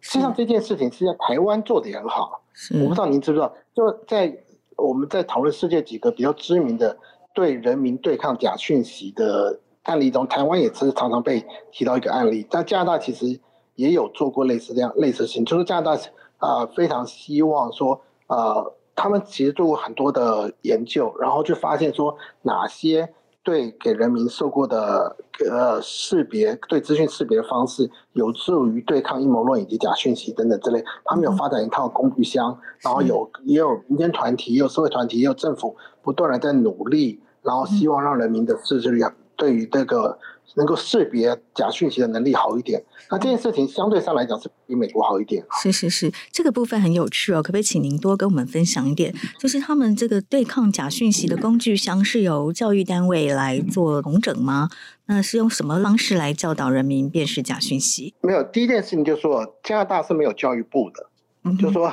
[0.00, 2.42] 实际上这件事情是在台湾做的也很好。
[2.80, 4.36] 我不知道您知不知道，就在
[4.76, 6.98] 我们在讨论世界几个比较知名的。
[7.34, 12.46] 对人民对抗假讯息的案例中，台湾也是常常被提到一个案例。
[12.48, 13.38] 但加拿大其实
[13.74, 15.92] 也有做过类似这样类似的事情，就是加拿大
[16.38, 25.16] 啊、呃、非常希望说呃，他们其实做过很多的研究，然后就发现说哪些对给人民受过的
[25.50, 30.82] 呃识别对资讯识别的方式有助于对抗阴谋论以及假讯息等等之类。
[31.04, 37.20] 他们有发展一套工具箱，然后有也有民间团体，也有社会团体，也有政府不断的在努力。
[37.44, 40.18] 然后希望让人民的自制力啊对于这个
[40.56, 42.82] 能够识别假讯息的能力好一点。
[43.10, 45.44] 那这件事情相对上来讲是比美国好一点。
[45.60, 49.12] 是是是，这个部分很有趣哦，可不可以请您多跟我们分享一点？
[49.38, 54.70] 就是他们这个对抗假讯息的工具箱是由教育单位来做统整吗？
[55.06, 58.14] 那是用什么方式来教导人民辨识假讯息？
[58.22, 61.10] 没有，第一件事情就是说加拿大是没有教育部的，
[61.42, 61.92] 嗯，就是说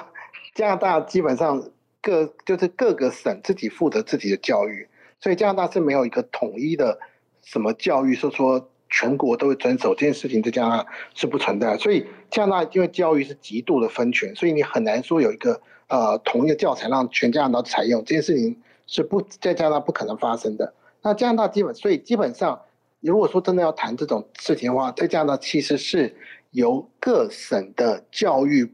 [0.54, 1.62] 加拿大基本上
[2.02, 4.88] 各就是各个省自己负责自己的教育。
[5.22, 7.00] 所以加拿大是没有一个统一的
[7.44, 11.78] 什么教育，说说全国都会遵守这件事情，在加拿大是不存在。
[11.78, 20.74] 所以加拿大因为教育是极度的分权，所以你很难说有一个呃统一的教材让全加拿大采用这件事情是不在加拿大不可能发生的。
[21.04, 22.60] 那加拿大基本所以基本上，
[23.00, 26.16] 如果说真的要谈这种事情的话，在加拿大其实是
[26.50, 28.74] 由各省的教育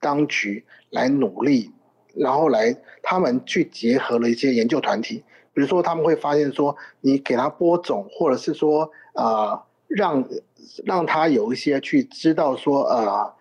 [0.00, 1.70] 当局来努力，
[2.14, 5.22] 然后来他们去结合了一些研究团体。
[5.56, 10.28] 比如说，他们会发现说，你给他播种，或者是说，呃，让
[10.84, 13.32] 让他有一些去知道说，呃，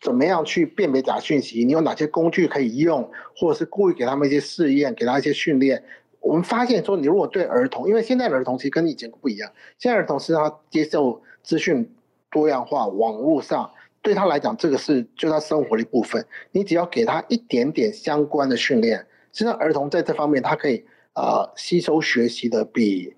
[0.00, 1.64] 怎么样去辨别假讯息？
[1.64, 5.80] 你有哪些工具可以用，或者是故意给他们一些试验，给他一些训练？
[6.18, 11.88] 我们发现说，你如果对儿童，因为现在的儿童其实跟以前不一样，现在儿童是他接受资讯
[12.28, 13.70] 多样化，网络上
[14.02, 16.26] 对他来讲，这个是就他生活的一部分。
[16.50, 18.98] 你只要给他一点点相关的训练，
[19.32, 23.14] 实际上儿童在这方面他可以呃吸收学习的比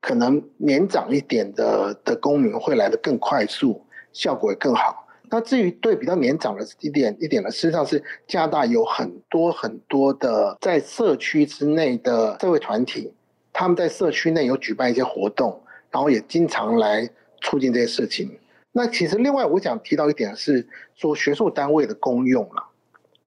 [0.00, 5.06] 可能年长一点的的公民会来得更快速，效果也更好。
[5.28, 13.12] 那至于对比较年长的一点一点呢，实上是加拿大有很多很多的在社区之内的社会团体，
[13.52, 15.60] 他们在社区内有举办一些活动，
[15.90, 17.10] 然后也经常来
[17.40, 18.38] 促进这些事情。
[18.70, 22.68] 那其实另外我想提到一点是说学术单位的功用了，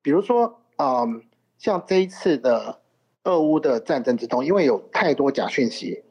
[0.02, 1.22] 比如说嗯，
[1.58, 2.80] 像这一次的
[3.24, 6.04] 俄乌的战争之中，因为有太多假讯息，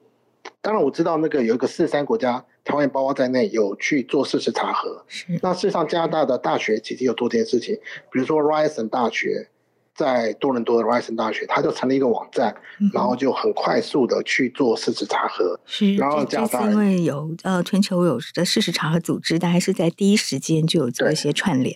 [0.60, 2.44] 当然我知道那个有一个四三国家。
[2.64, 7.74] 台湾包括在内有去做事实查核，是那事实上加拿大的大学其实有做这件事情，
[8.12, 9.48] 比如说 Ryerson 大学
[9.94, 15.58] 在多伦多的 Ryerson 大学，它就成立一个网站，嗯、然后就很快速的去做事实查核。
[15.64, 21.74] 是，然后这次因为有呃全球有的事实查核组织，但还是在第一时间就有做一些串联。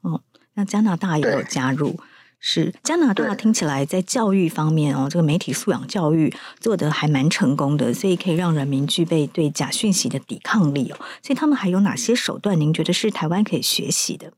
[0.00, 0.22] 哦，
[0.54, 1.94] 那加拿大也有加入。
[2.44, 10.96] 是加拿大听起来在教育方面哦，这个媒体素养教育做得还蛮成功的，所以可以让人民具备对假讯息的抵抗力哦。
[11.22, 12.60] 所以他们还有哪些手段？
[12.60, 14.32] 您觉得是台湾可以学习的？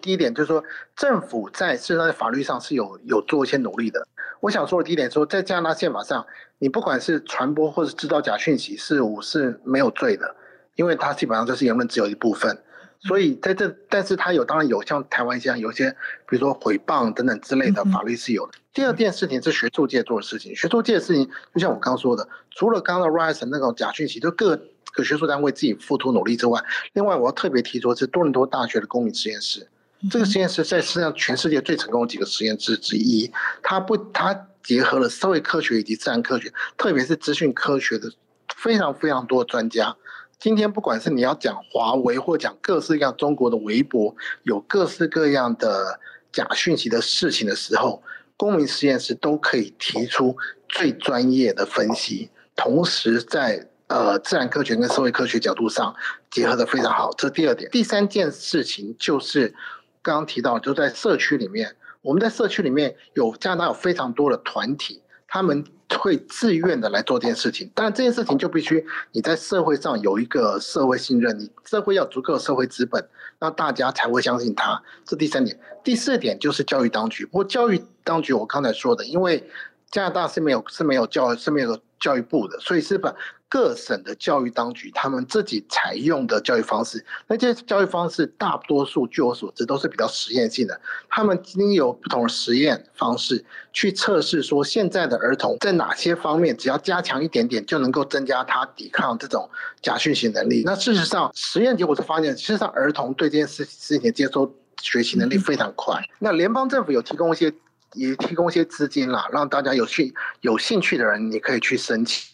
[0.00, 0.64] 第一点就是说，
[0.96, 4.08] 政府在事实上在法律上是有有做一些努力的。
[4.40, 6.24] 我想说的第一点说，在加拿大宪法上，
[6.58, 10.34] 你不管是传播或是制造假讯息，是我是没有罪的，
[10.76, 12.58] 因为它基本上就是言论自由一部分。
[13.02, 15.90] 所以在这，但是它有当然有像台湾一样，有些
[16.28, 18.52] 比如说诽谤等等之类的法律是有的。
[18.74, 24.56] 第二件事情是学术界做的事情，学术界的事情就像我刚刚说的，除了刚刚的 Ryerson 那种假讯息，就各
[24.92, 29.66] 个学术单位自己付出努力之外，另外我要特别提出是多伦多大学的公民实验室，
[30.10, 33.32] 这个实验室在实际上全世界最成功的几个实验室之一，
[33.62, 38.12] 它不它结合了社会科学以及自然科学，特别是资讯科学的
[38.54, 39.96] 非常非常多的专家。
[40.40, 46.00] 今天不管是你要讲华为，或讲各式各样中国的微博，有各式各样的
[46.32, 48.02] 假讯息的事情的时候，
[48.38, 50.34] 公民实验室都可以提出
[50.66, 55.94] 最专业的分析，同时在呃自然科学跟社会科学角度上
[56.30, 57.12] 结合得非常好。
[57.18, 59.54] 这第二点，第三件事情就是
[60.00, 65.62] 刚刚提到，就在社区里面，我们在社区里面有加拿大有非常多的团体，他们。
[65.98, 74.82] 会自愿的来做这件事情，但这件事情就必须你在社会上有一个社会信任，你社会要足够社会资本，那大家才会相信他。
[75.04, 77.24] 这第三点，第四点就是教育当局。
[77.26, 79.48] 不过教育当局，我刚才说的，因为
[79.90, 83.14] 加拿大是没有是没有教是没有教育部的，所以是把。
[83.50, 90.80] 各省的教育当局，他们自己采用的教育方式，那这些教育方式大多数据我所知都是比较实验性的。
[91.08, 99.50] 他们经由不同的实验方式去测试，说现在的儿童在哪些方面，只要加强一点点，就能够增加他抵抗这种
[99.82, 100.62] 假讯息能力。
[100.64, 106.00] 那事实上，实验结果是发现，事实上儿童对这件事事情的接收学习能力非常快。
[106.20, 107.52] 那联邦政府有提供一些，
[107.94, 112.30] 也提供一些资金啦，让大家有兴有兴趣的人，你可以去申请。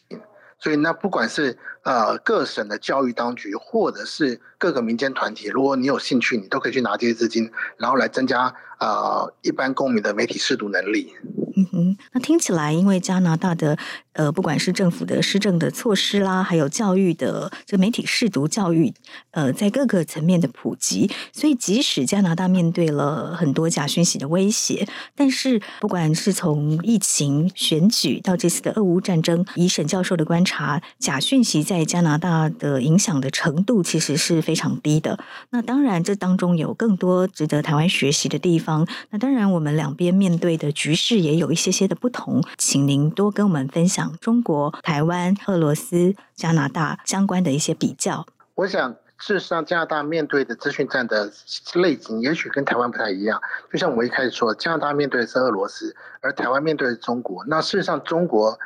[0.58, 11.12] 所以，那不管是呃各省的教育当局，或者是各个民间团体，如果你有兴趣，你都可以去拿这些资金，然后来增加呃一般公民的媒体试读能力。
[11.58, 13.78] 嗯哼，那听起来，因为加拿大的
[14.12, 18.92] 呃，不管是政府的施政的措施啦，还有教育的这媒体识读教育，
[19.30, 35.18] 呃，在各个层面的普及，所以即使加拿大面对了很多假讯息的威胁，但是不管是从疫情、选举到这次的俄乌战争，以沈教授的观察，假讯息在加拿大的影响的程度其实是非常低的。
[35.48, 38.86] 那当然，这当中有更多值得台湾学习的地方。
[39.08, 41.45] 那当然，我们两边面对的局势也有。
[41.46, 48.26] 有一些些的不同，请您多跟我们分享中国、台湾、俄罗斯、加拿大相关的一些比较。
[48.56, 51.30] 我想，事实上，加拿大面对的资讯战的
[51.74, 53.40] 类型，也许跟台湾不太一样。
[53.72, 57.44] 就像我一开始说，加拿大面对的是俄罗斯，而台湾面对的是中国。
[57.46, 58.58] 那事实上，中国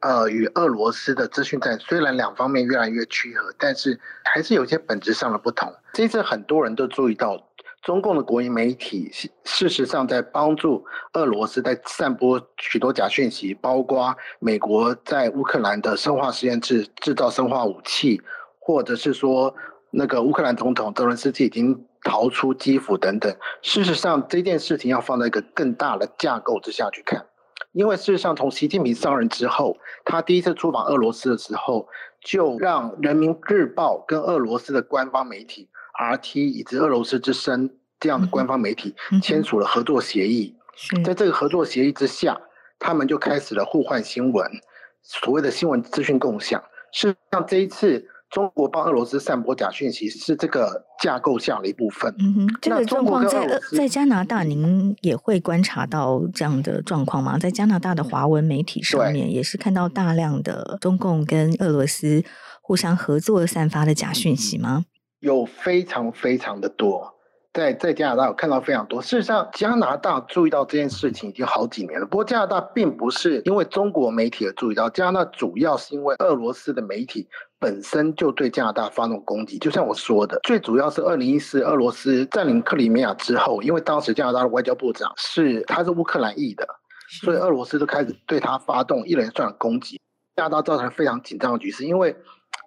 [0.00, 5.72] 呃与俄罗斯的资讯战，虽然两方面越来越趋合，但是还是有些本质上的不同。
[5.92, 7.46] 这次很多人都注意到。
[7.84, 9.10] 中共的国营媒体
[9.44, 18.22] 事实上在帮助俄罗斯在散播许多假讯息，包括美国在乌克兰的生化实验室制造生化武器，
[18.58, 19.54] 或者是说
[19.90, 23.36] 那个乌克兰总统泽伦斯基已经逃出基辅等等。
[23.60, 27.26] 事实上，这件事情要放在一个更大的架构之下去看，
[27.72, 31.86] 因为事实上从习近平上任之后，他第一次出访俄罗斯的时候，
[32.22, 35.68] 就让人民日报跟俄罗斯的官方媒体。
[35.94, 40.54] RT 以及俄罗斯之声这样的官方媒体签署了合作协议。
[40.96, 42.36] 嗯、在这个合作协议之下，
[42.78, 44.50] 他们就开始了互换新闻，
[45.02, 46.60] 所谓的新闻资讯共享。
[46.92, 52.12] 事实上，这一次中国帮俄罗斯散播假讯息，是这个架构下的一部分。
[52.18, 57.38] 嗯哼，这个状况在在加拿大，您也会观察到这样的状况吗？
[57.38, 62.24] 在加拿大的华文媒体上面，也是看到大量的中共跟俄罗斯
[62.60, 64.84] 互相合作散发的假讯息吗？
[65.24, 67.10] 有非常非常的多。
[67.54, 69.00] 在在加拿大，我看到非常多。
[69.00, 72.04] 事实上，加拿大注意到这件事情已经好几年了。
[72.04, 77.26] 不过，加拿大并不是因为中国媒体而注意到，加拿大主要是因为俄罗斯的媒体
[77.60, 79.56] 本身就对加拿大发动攻击。
[79.58, 86.66] 就像我说的，最主要是二零一四俄罗斯占领克里米亚之后，因为当时加拿大的外交部长是他是乌克兰裔的，
[87.22, 89.98] 所以俄罗斯就开始对他发动一连串的攻击。
[90.36, 92.14] 加拿大造成非常紧张的局势，因为。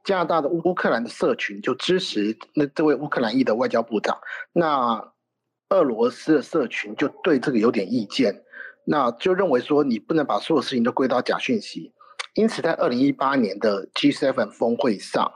[0.08, 4.18] 加拿大的乌克兰的社群就支持那这位乌克兰裔的外交部长，
[4.54, 5.12] 那
[5.68, 8.46] 俄罗斯的社群就对这个有点意见，
[8.86, 11.92] 那就认为说你不能把所有事情都归到假讯息，
[12.36, 15.30] 因此在二零一八年的 G7 峰会上，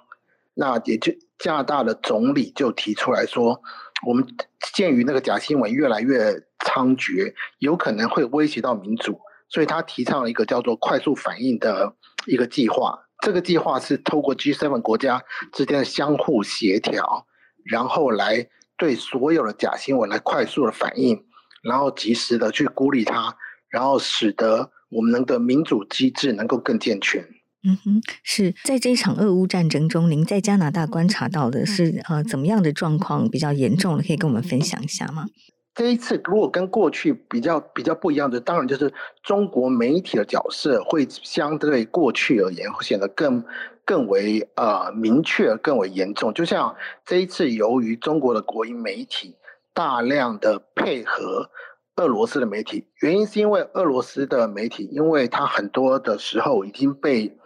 [0.54, 3.62] 那也就加拿大的总理就提出来说，
[4.08, 4.26] 我们
[4.74, 11.94] 鉴于那个假新闻越来越猖獗，有可能会威胁到民主，所以他提倡了一个叫做快速反应的
[12.26, 12.98] 一个计划。
[13.22, 17.28] 这个计划是透过 G7 国家之间的相互协调，
[17.64, 21.24] 然后来对所有的假新闻来快速的反应，
[21.62, 23.38] 然后及时的去孤立它，
[23.70, 27.24] 然后使得我们的民主机制能够更健全。
[27.64, 35.28] 嗯哼，是在这一场俄乌战争中，您在加拿大观察到的是呃怎么样的状况比较严重了，可以跟我们分享一下吗？
[35.74, 43.44] 这一次如果跟过去比较比较不一样的，当然就是中国媒体的角色会相对过去而言会显得更
[43.86, 46.34] 更为呃明确、更为严重。
[46.34, 49.38] 就像这一次，由于中国的国营媒体
[49.74, 51.50] 大量的配合
[51.96, 57.38] 俄罗斯的媒体，原因是因为俄罗斯的媒体，因为它很多的时候已经被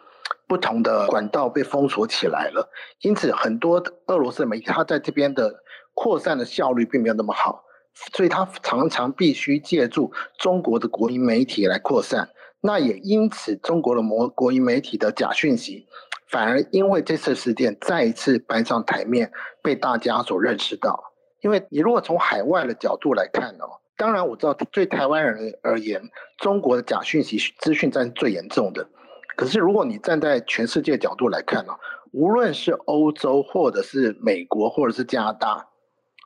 [0.47, 7.64] 不同的管道被封锁起来了，因此很多俄罗斯的媒体它在这边的扩散的效率并没有那么好。
[8.13, 12.29] 所以，他常常必须借助中国的国营媒体来扩散。
[12.59, 15.87] 那也因此，中国的国国营媒体的假讯息，
[16.27, 19.31] 反而因为这次事件再一次搬上台面，
[19.61, 21.13] 被大家所认识到。
[21.41, 26.01] 因为你如果从海外的角度来看哦，当然我知道对台湾人而言，
[26.37, 28.89] 中国的假讯息资讯战是最严重的。
[29.37, 31.79] 可是，如果你站在全世界角度来看哦，
[32.11, 35.67] 无论是欧洲，或者是美国，或者是加拿大，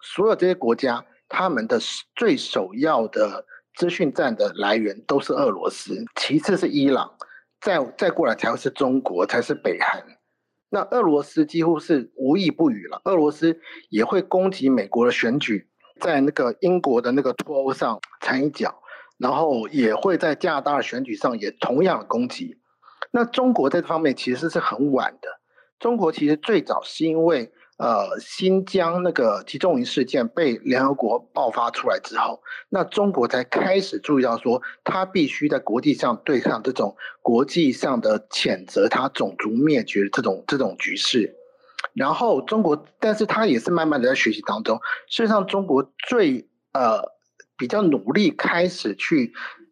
[0.02, 1.06] 所有这些国家。
[1.30, 1.80] 他们的
[2.16, 7.16] 最首要的资讯站的来源都是俄罗斯，其次是伊朗，
[7.62, 10.04] 再再过来才会是中国，才是北韩。
[10.72, 13.00] 那俄罗斯几乎是无一不语了。
[13.06, 15.70] 俄罗斯也会攻击美国的选举，
[16.02, 18.82] 在那个英国的那个脱欧上掺一脚，
[19.18, 22.58] 然后也会在加拿大的选举上也同样的攻击。
[23.12, 25.30] 那中国在这方面其实是很晚的。
[25.80, 27.54] 中国其实最早是因为。
[27.80, 41.34] 呃，新疆那个集中营事件被联合国爆发出来之后，那中国才开始注意到说，他必须在国际上对抗这种国际上的谴责，他种族灭绝这种这种局势。
[41.94, 44.78] 然后中国，但是他也是慢慢的在学习当中。
[45.08, 47.02] 事实上，中国最呃
[47.58, 49.32] 比较努力开始去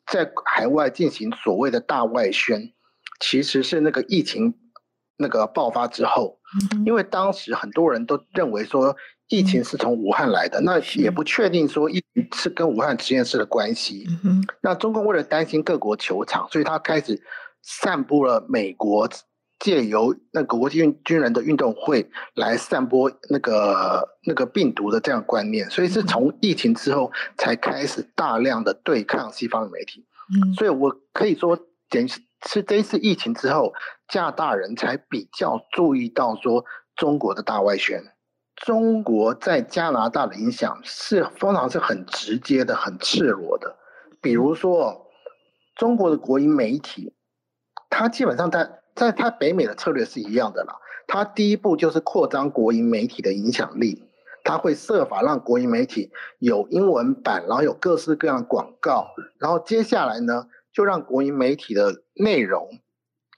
[0.10, 2.72] 在海外进行所谓的大外宣，
[3.20, 4.54] 其实是那个疫情。
[5.18, 6.38] 那个爆发之后，
[6.86, 8.96] 因为当时很多人都认为说
[9.30, 14.08] 疫情是从武汉来的，那也不确定说疫情是跟武汉实验室的关系。
[14.62, 17.22] 那中共为了担心各国球场，所以他开始
[17.62, 19.10] 散布了美国
[19.60, 30.06] 借由那个国际军军人的运动会来散播那个那个病毒的这样观念，所以是从疫情之后才开始大量的对抗西方的媒体。
[30.56, 31.58] 所以我可以说，
[31.90, 32.22] 简直。
[32.46, 33.74] 是这一次疫情之后，
[34.08, 38.04] 加拿大人才比较注意到说中国的大外宣。
[38.56, 43.78] 中国在加拿大的影响是通常是很直接的、很赤裸的。
[44.20, 45.08] 比如说，
[45.76, 47.14] 中国的国营媒体，
[47.90, 50.76] 它基本上在在它北美的策略是一样的啦。
[51.06, 54.04] 它第一步就是扩张国营媒体的影响力，
[54.44, 59.08] 它会设法让国营媒体有英文版，然后有各式各样的广告，
[59.38, 60.48] 然后接下来呢，
[60.78, 62.70] 就让国营媒体的内容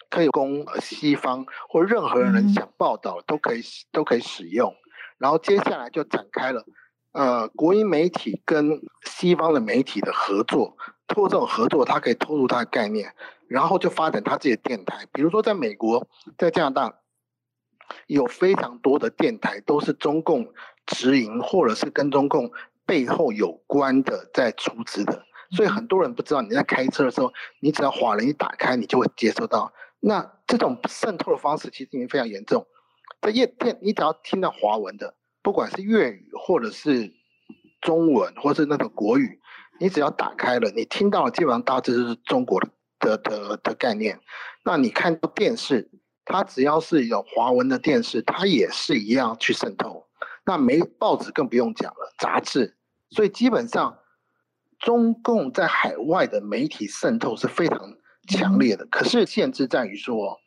[0.10, 3.62] 可以供西方或任何人想报道都可以
[3.94, 4.76] 都可以使用，
[5.18, 6.66] 然后接下来就展开了
[7.14, 10.76] 呃国营媒体跟西方的媒体的合作，
[11.08, 13.14] 通过这种合作，它可以透露它的概念，
[13.48, 15.08] 然后就发展它自己的电台。
[15.14, 17.00] 比如说在美国，在加拿大
[18.08, 20.54] 有非常多的电台都是中共
[20.86, 22.52] 直营或者是跟中共
[22.86, 29.74] 背后有关的在出资的，所以很多人不知道你在开车的时候，你只要华人一打开，你就会接收到。
[30.00, 32.66] 那这种渗透的方式其实已经非常严重。
[33.22, 37.14] 在夜店，你只要听到华文的，不管是粤语或者是
[37.82, 39.40] 中文，或是那个国语，
[39.80, 42.70] 你只要打开了，你听到的基本上大致就是中国的
[43.00, 44.20] 的的的概念。
[44.64, 45.90] 那你看到电视，
[46.24, 50.08] 它只要是有华文的电视，它也是一样去渗透。
[50.46, 52.78] 那没报纸更不用讲了，杂志。
[53.10, 53.98] 所以基本上，
[54.80, 58.86] 中共在海外的媒体渗透是非常强烈的。
[58.88, 60.40] 可是限制在于说，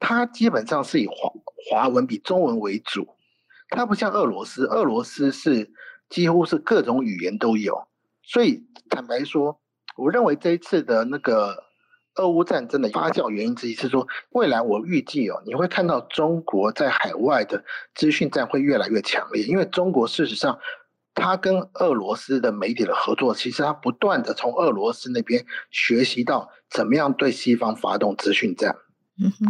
[0.00, 1.32] 它基本上是以华
[1.70, 3.08] 华文比中文为主。
[3.68, 5.70] 它不像俄罗斯，俄罗斯是
[6.08, 7.88] 几乎是各种语言都有。
[8.22, 9.60] 所以坦白说，
[9.96, 11.70] 我认为这一次的那个。
[12.16, 17.64] 俄乌战争的发酵原因之一是说，未来我预计哦，你会看到中国在海外的
[17.94, 20.58] 资讯战会越来越强烈，因为中国事实上，
[21.14, 28.76] 它跟俄罗斯的媒体的合作，其实他不断的从俄罗斯那边学习到怎么样对西方发动资讯战。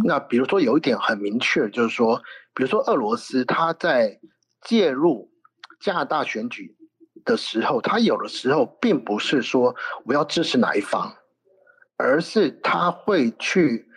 [0.03, 2.21] 那比如说有一点很明确，就是说，
[2.53, 4.19] 比如说俄罗斯他在
[4.61, 5.31] 介入
[5.79, 6.75] 加拿大选举
[7.25, 11.15] 的时候，他有的时候并不是说我要支持哪一方。
[11.95, 13.87] 而是他会去，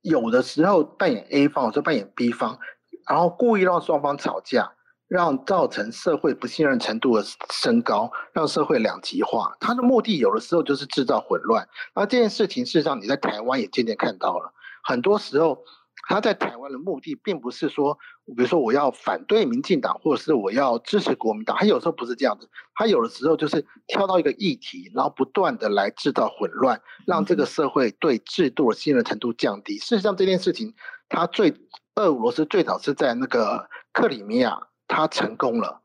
[0.00, 2.58] 有的时候扮演 A 方，或者扮演 B 方，
[3.06, 4.72] 然后故意让双方吵架，
[5.10, 9.56] 让造成社会不信任程度的升高，让社会两极化。
[9.60, 11.68] 他的目的有的时候就是制造混乱。
[11.92, 15.58] 而这件事情事实上你在台湾也渐渐看到了，很多时候。
[16.08, 17.96] 他在台湾的目的并不是说，
[18.36, 21.56] 比如说我要反对民进党，或者是我要支持国民党。
[21.56, 29.78] 他有时候不是这样子，他有的时候就是挑到一个议题，然后不断的来制造混乱，让这个社会对制度的信任程度降低。
[29.78, 30.74] 事实上，这件事情
[31.08, 31.54] 他最
[31.94, 34.58] 俄罗斯最早是在那个克里米亚，
[34.90, 35.80] 他成功了，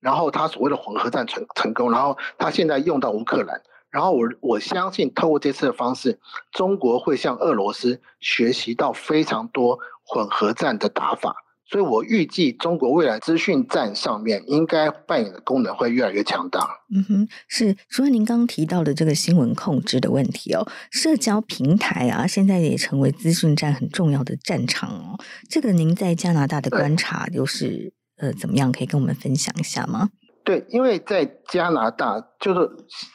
[0.00, 3.60] 然后他所谓的混合战成成功，然后他现在用到乌克兰。
[3.90, 6.20] 然后我我相信，透过这次的方式，
[6.52, 11.34] 中国会向俄罗斯学习到非常多混合战的打法，
[11.66, 16.68] 所以我预计中国未来资讯战上面应该扮演的功能会越来越强大。
[16.94, 17.76] 嗯哼，是。
[17.88, 25.18] 除了您刚刚提到的这个新闻控制的问题哦，社交平台啊，现在也成为资讯战很重要的战场哦。
[25.48, 28.70] 这个您在加拿大的观察又是呃怎么样？
[28.70, 30.10] 可以跟我们分享一下吗？
[30.42, 32.70] 对，因为在加拿大，就是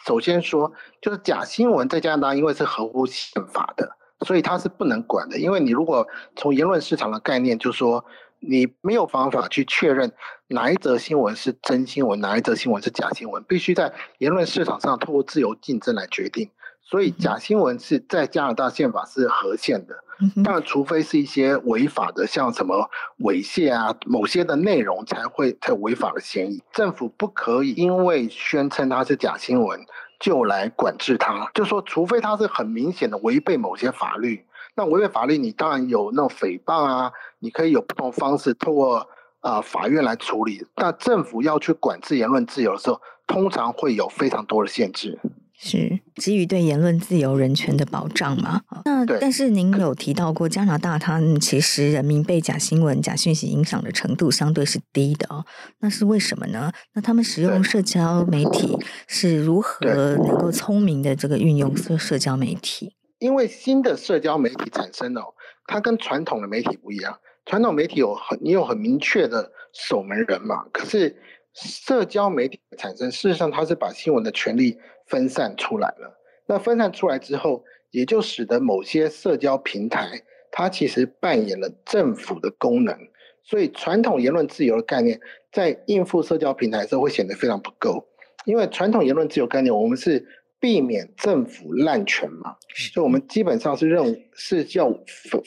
[0.06, 3.90] 首先说，就是假新闻在加拿大，因为是合乎宪法的，
[4.26, 5.40] 所以它是不能管的。
[5.40, 8.06] 因为你如果从言论市场的概念，就是说
[8.40, 10.12] 你没有方法去确认
[10.50, 16.50] 哪一则新闻是真新闻，哪一则新闻是假新闻，必须在言论市场上透过自由竞争来决定。
[16.84, 19.96] 所以假新闻是在加拿大宪法是合宪的。
[20.44, 22.90] 但，除非是一些违法的，像什么
[23.20, 26.64] 猥亵啊，某些的内容才会才有违法的嫌疑。
[26.72, 29.86] 政府不可以因为宣称它是假新闻
[30.20, 31.50] 就来管制它。
[31.54, 34.46] 就说，除非它是很明显的违背某些法律，
[34.76, 39.10] 那违背法律，你当然有那种诽谤啊，你可以有不同方式透过
[39.42, 40.66] 啊、法院来处理。
[40.76, 45.20] 那政府要去管制言论自由的时候，通常会有非常多的限制。
[45.58, 48.62] 是给予对言论自由、人权的保障嘛？
[48.84, 55.46] 那但是您有提到过，加拿大它其实人民被假新闻、假讯息影响的程度相对是低的哦。
[55.80, 56.72] 那是为什么呢？
[56.94, 58.78] 那他们使用社交媒体
[59.08, 59.86] 是如何
[60.18, 62.96] 能够聪明的这个运用社社交媒体？
[63.20, 65.22] 因为新的社交媒体产生哦，
[65.68, 67.18] 它跟传统的媒体不一样。
[67.46, 71.16] 传统媒体有很你有很明确的守门人嘛，可是
[71.54, 74.78] 社交媒体的产生，事实上它是把新闻的权利。
[75.06, 82.98] 分散出来了，那分散出来之后，也就使得某些社交平台，它其实扮演了政府的功能。
[83.44, 85.20] 所以，传统言论自由的概念，
[85.52, 88.08] 在应付社交平台的时候，会显得非常不够。
[88.46, 90.28] 因为传统言论自由概念，我们是
[90.60, 94.92] 避免政府滥权嘛，所以我们基本上是认为是叫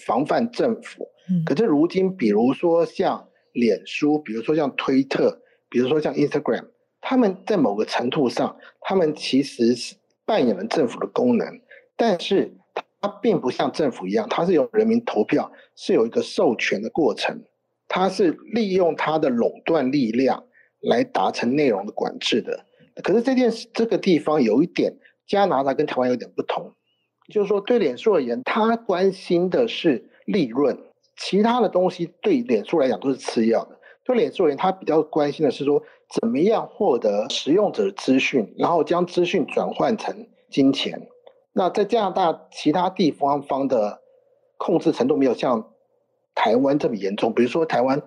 [0.06, 1.09] 防范政府。
[1.44, 6.66] 可是如今，比如说像脸书，比如说像推特，比如说像 Instagram。
[7.09, 9.96] 他们在某个程度上，他们其实是
[10.26, 11.59] 扮演了政府的功能，
[11.96, 12.54] 但是
[13.00, 17.44] 它并不像政府一样，它是由人民投票，是有一个授权的过程，
[17.88, 20.44] 它是利用它的垄断力量
[20.80, 22.66] 来达成内容的管制的。
[23.02, 24.92] 可是这件事，这个地方有一点，
[25.26, 26.74] 加拿大跟台湾有点不同，
[27.32, 30.76] 就是说对脸书而言，他关心的是利润，
[31.16, 33.78] 其他的东西对脸书来讲都是次要的。
[34.04, 41.09] 对脸书而言，他比较关心的是说，怎么样获得使用者资讯，然后将资讯转换成金钱。
[41.52, 44.00] 那在加拿大其他地方方的
[44.56, 45.72] 控制程度没有像
[46.34, 47.34] 台湾这么严重。
[47.34, 48.00] 比如说台湾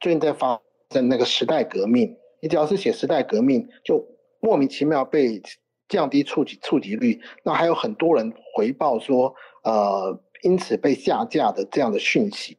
[0.00, 4.04] 最近在发生那个时代革命，你只要是写时代革命，就
[4.40, 5.42] 莫名其妙被
[5.88, 7.20] 降低触及触及率。
[7.42, 9.34] 那还有很多人回报说，
[9.64, 12.56] 呃，因此被下架的这样的讯息。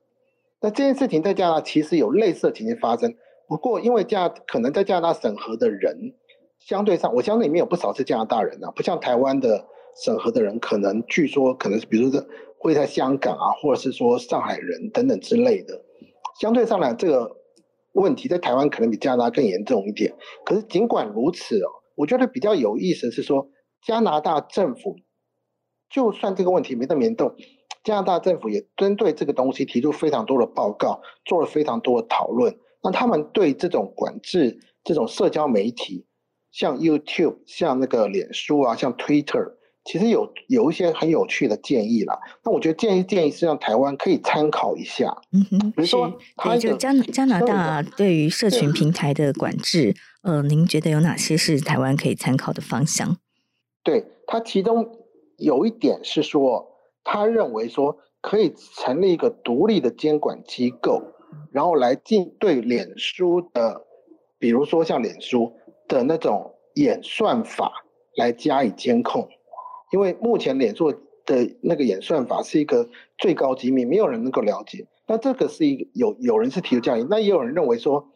[0.61, 3.15] 那这件事情在加拿大其实有类似的情形发生，
[3.49, 6.13] 不过因为加可能在加拿大审核的人
[6.59, 9.65] 相对上，我相信里面有不少是加拿大人啊，不像台湾的
[10.03, 12.23] 审核的人，可能据说可能是比如说
[12.59, 15.81] 会在香港啊，或者是说上海人等等之类的。
[16.39, 17.37] 相对上来，这个
[17.93, 20.13] 问题在台湾可能比加拿大更严重一点。
[20.45, 23.49] 可是尽管如此哦，我觉得比较有意思的是说，
[23.81, 24.95] 加拿大政府
[25.89, 27.35] 就算这个问题没那么严重。
[27.83, 32.55] 加拿大政府也针对这个东西提出非常多的报告，做了非常多的讨论。
[32.83, 36.05] 那他们对这种管制、这种社交媒体，
[36.51, 39.53] 像 YouTube、像那个脸书啊、像 Twitter，
[39.83, 42.19] 其实有有一些很有趣的建议啦。
[42.43, 45.15] 那我觉得建议建议是让台湾可以参考一下。
[45.31, 46.17] 嗯哼，比如说，
[46.59, 53.17] 就加加拿大对于社群平台的管制，呃，您觉得有哪些是台湾可以参考的方向？
[53.83, 54.89] 对，他其中
[55.37, 56.67] 有一点是说。
[57.01, 61.01] 他认为说可以成立一个独立的监管机构，
[61.51, 63.85] 然后来进对脸书的，
[64.37, 65.53] 比如说像脸书
[65.87, 67.71] 的那种演算法
[68.15, 69.29] 来加以监控，
[69.91, 70.91] 因为目前脸书
[71.25, 74.87] 的那个演算法是一个最高机密，没有人能够了解。
[75.07, 78.09] 那这个是一个有有人是提出这样，那也有人认为说，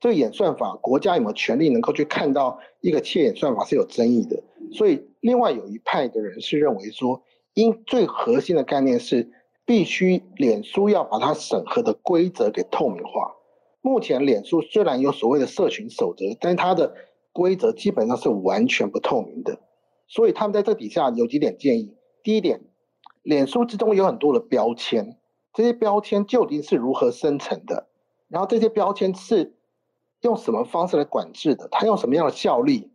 [0.00, 4.42] 这个演算法国家有没有权利能够去看到一个企业演算法是有争议的。
[4.72, 7.22] 所以另外有一派的人是认为说。
[7.54, 9.32] 因最核心的概念是，
[9.68, 13.34] 必须脸书要把它审核的规则给透明化。
[13.82, 16.94] 目前脸书虽然有所谓的社群守则，但它的
[17.34, 19.60] 规则基本上是完全不透明的。
[20.06, 22.62] 所以他们在这底下有几点建议：第一点，
[23.22, 25.18] 脸书之中有很多的标签，
[25.52, 27.88] 这些标签究竟是如何生成的？
[28.28, 29.54] 然后这些标签是
[30.22, 31.68] 用什么方式来管制的？
[31.70, 32.90] 它用什么样的效力？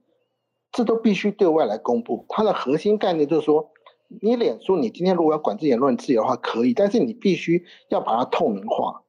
[0.72, 2.26] 这都必须对外来公布。
[2.30, 3.70] 它的核心概念就是说。
[4.22, 9.04] 你脸书，你今天如果要管制言论自由的话，可以，但是你必须要把它透明化。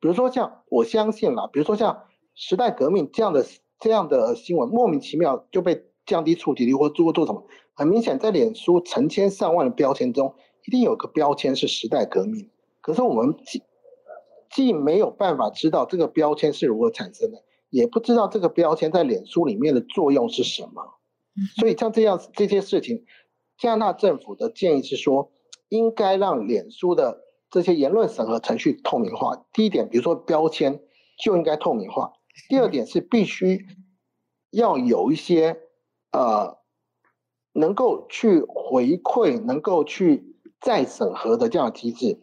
[0.00, 2.04] 比如说像我相信啦，比如说像
[2.34, 3.44] 时代革命这样的
[3.78, 10.34] 这样的新闻，莫名其妙就被降低触及率或做做什么，很明显在脸书成千上万的标签中，
[10.66, 12.50] 一定有个标签是时代革命。
[12.80, 13.62] 可是我们既
[14.50, 20.94] 既没有办法知道这个标签是如何产生的，也不知道这个标签在脸书里面的作用是什么。
[21.58, 23.04] 所以像这样这些事情。
[23.58, 25.30] 加拿大政府的建议是说，
[25.68, 29.46] 应该让脸书的这些言论审核程序透明化。
[29.52, 30.80] 第一点，比如说标签
[31.18, 32.12] 就应该透明化。
[32.48, 33.66] 第二点是必须
[34.50, 35.60] 要有一些
[36.12, 36.58] 呃
[37.52, 42.20] 能够去回馈、能够去再审核的这样的机制。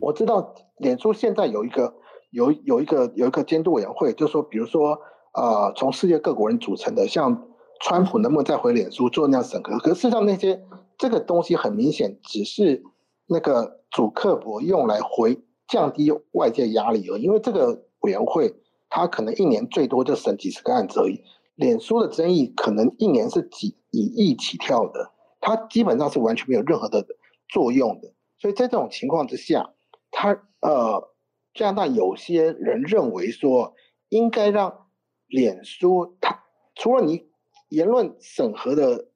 [0.00, 1.94] 我知道脸书现在有一个
[2.30, 5.00] 有有一个有一个监督委员会，就是说，比如说
[5.32, 7.45] 呃从世界各国人组成的，像。
[7.80, 9.78] 川普能不能再回脸书做那样审核？
[9.78, 10.64] 可是事实上，那些
[10.96, 12.82] 这个东西很明显只是
[13.26, 17.22] 那个主刻薄用来回降低外界压力而已。
[17.22, 18.54] 因为这个委员会，
[18.88, 21.22] 他可能一年最多就审几十个案子而已。
[21.54, 27.06] 脸书的争议可能一年是几以亿起跳的，它基本上是完全没有任何的
[27.48, 28.12] 作用的。
[28.38, 29.74] 所以在这种情况之下，
[30.10, 31.10] 他呃，
[31.54, 33.74] 加拿大有些人认为说，
[34.08, 34.86] 应该让
[35.26, 36.42] 脸书，它
[36.74, 37.26] 除了你。
[37.68, 39.08] 言论审核的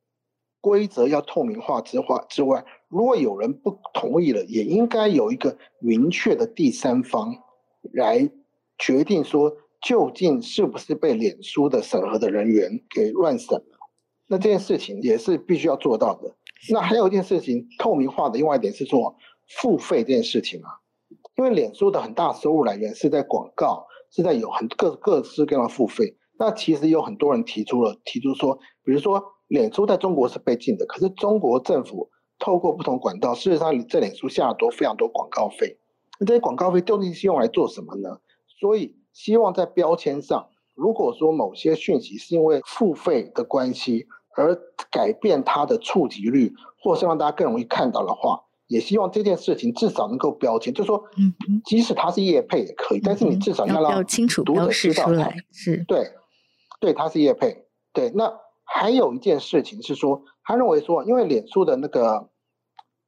[0.61, 7.34] 规则要透明化之外之外，如果有人不同意了，也应该有一个明确的第三方
[7.92, 8.30] 来
[8.78, 13.78] 决定说，究竟是不是被脸书的审核的人员给乱审了。
[14.26, 16.36] 那这件事情也是必须要做到的。
[16.70, 19.16] 那还有一件事情，透明化的另外一点是做
[19.48, 20.68] 付费这件事情啊，
[21.36, 26.16] 因为脸书的很大收入来源是在广告，是在有很各各式各样的付费。
[26.41, 35.78] 那其实有很多人提出了，提出说，比如说，脸书在中国是被禁的，可是中国政府透过不同管道，事实上在脸书下了多非常多广告费。
[36.18, 38.20] 那这些广告费究竟是用来做什么呢？
[38.59, 44.59] 所以希望在标签上，如果说某些讯息是因为付费的关系而
[44.91, 51.05] 改变它的触及率，或是让大家更容易看到的话，也希望这件事情至少能够标签，就是说，
[51.66, 54.03] 即使它是业配也可以，但是你至少要让
[54.43, 56.12] 读者知道它是对。
[56.81, 57.66] 对，他是业配。
[57.93, 62.31] 对，那还有一件事情是说，他认为说，因为脸书的那个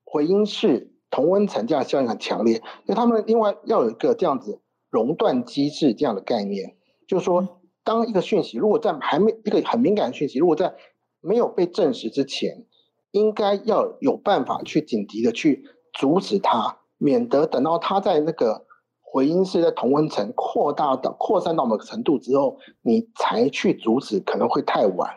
[0.04, 4.60] 回音室同温层这样效应很强烈，所以他们另外要有一个这样子
[4.90, 6.76] 熔断机制这样的概念，
[7.08, 10.74] 就是说，当一个讯息如果在还没一个很敏感的讯息，如果在
[11.20, 12.66] 没有被证实之前，
[13.12, 18.66] 应该要有办法去紧急的去阻止它，免得等到它在那个
[19.12, 25.10] 回音是在同温层扩大到扩散到某个程度之后，你才去阻止，可能会太晚。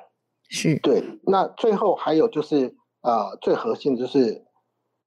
[0.50, 1.02] 是对。
[1.24, 4.44] 那最后还有就是，呃，最核心的就是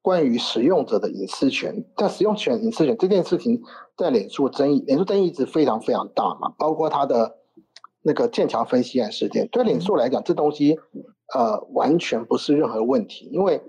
[0.01, 1.85] 关于使用者的隐私权。
[1.99, 3.61] 在使用权、隐私权这件事情，
[3.95, 7.37] 在脸书争议，脸书争议一直非常非常大嘛，包括它的
[8.01, 9.47] 那个剑桥分析案事件。
[9.49, 10.79] 对脸书来讲，这东西
[11.35, 13.61] 呃完全不是任何问题，因为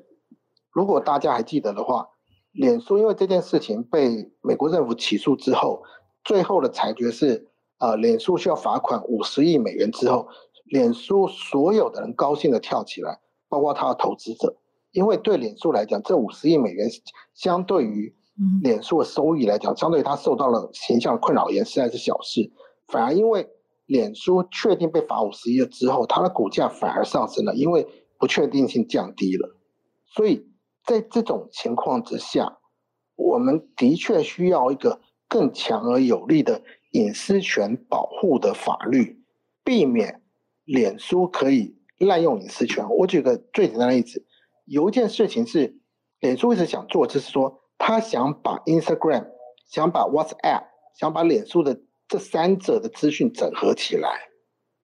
[0.71, 2.07] 如果大家还记得的话。
[2.51, 5.83] 脸书因为这件事情被美国政府起诉之后，
[6.23, 7.47] 最后的裁决是，
[7.77, 10.27] 呃，脸书需要罚款五十亿美元之后，
[10.65, 14.57] 脸书所有的人高兴的跳起来，包括他的投资者，
[14.91, 16.89] 因为对脸书来讲，这五十亿美元
[17.35, 18.15] 相对于
[18.63, 22.51] 脸书的收益来讲，相对于他受到了形象困扰而言实在是小事，
[22.87, 23.47] 反而因为
[23.85, 27.87] 脸书确定被罚五十亿之后，它的股价反而上升了，因为
[28.17, 29.55] 不确定性降低了，
[30.07, 30.48] 所以。
[30.89, 32.57] 在这种情况之下，
[33.15, 36.63] 我们的确需要一个更强而有力的
[36.93, 39.23] 隐私权保护的法律，
[39.63, 40.23] 避免
[40.65, 42.89] 脸书可以滥用隐私权。
[42.89, 44.25] 我举个最简单的例子，
[44.65, 45.79] 有一件事情是
[46.21, 49.27] 脸书一直想做，就是说他想把 Instagram、
[49.67, 50.63] 想把 WhatsApp、
[50.95, 54.09] 想把脸书的这三者的资讯整合起来。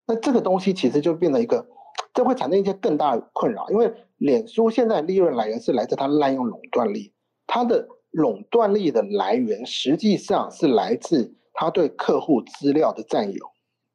[0.06, 1.66] 那这个东西其实就变成一个，
[2.14, 3.92] 这会产生一些更大的困扰，因为。
[4.26, 7.14] 脸书现在利润来源是来自它滥用垄断力，
[7.46, 13.46] 它的垄断力的来源实际上是来自它对客户资料的占有。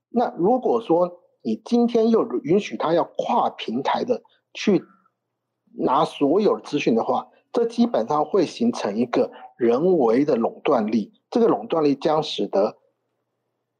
[0.08, 4.22] 那如果说你今天又允许它要跨平台的
[4.54, 4.84] 去
[5.76, 12.76] 拿所有资讯的话，这基本上会形成一个人为的垄断力，这个垄断力将使得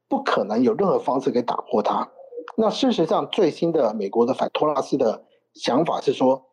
[0.09, 2.11] 不可能有任何方式可以打破它。
[2.57, 5.23] 那事实上，最新的美国的反托拉斯的。
[5.53, 6.45] 想法是说，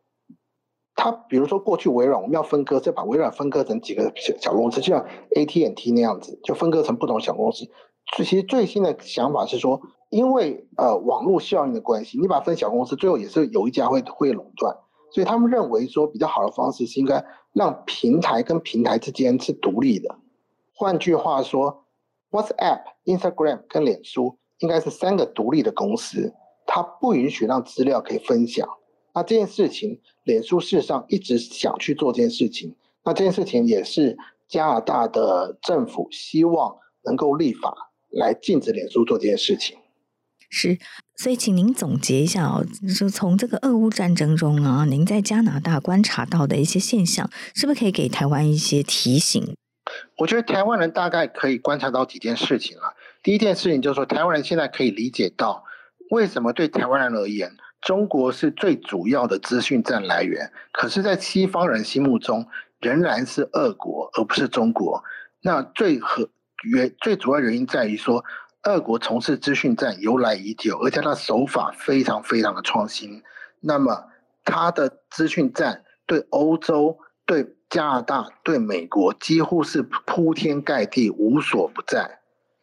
[0.95, 7.69] 他比如说过去微软我们要分割，再把微软分割成几个小小公司，就像 AT&T 那样子，就分割成不同小公司。
[8.17, 9.81] 其实最新的想法是说，
[10.11, 14.77] 因为呃网络效应的关系，你把分小公司，最后也是有一家会会垄断。
[15.11, 20.17] 所以他们认为说，比较好的方式是应该让平台跟平台之间是独立的。
[20.75, 21.85] 换句话说
[22.31, 26.35] ，WhatsApp、Instagram 跟脸书应该是三个独立的公司，
[26.67, 28.69] 它不允许让资料可以分享。
[29.15, 32.75] 那这件事情，脸书事实上一直想去做这件事情。
[33.05, 39.79] 那这件事情也是加拿大的政府希望能够立法来禁止脸书做这件事情。
[40.51, 40.79] 是，
[41.17, 42.65] 所以请您总结一下哦，
[42.99, 49.55] 就从这个俄乌战争中啊，您在加拿大观察到的一些现象，是不是可以给台湾一些提醒？
[50.19, 52.93] 我觉得台湾人大概可以观察到几件事情啊。
[53.23, 55.65] 第一件事情就是说，台湾人现在可以理解到
[56.11, 57.57] 为什么对台湾人而言。
[57.81, 62.47] 中国是最主要的资讯战来源，可是，在西方人心目中，
[62.81, 65.03] 仍然是俄国，而不是中国。
[65.41, 66.29] 那最和
[66.65, 68.25] 原最主要原因在于说，
[68.65, 73.23] 俄国从事资讯战由来已久，而且他手法非常非常的创新。
[73.61, 74.05] 那么，
[74.45, 82.19] 他的资讯战对欧洲、对加拿大、对美国，几乎是铺天盖地，无所不在。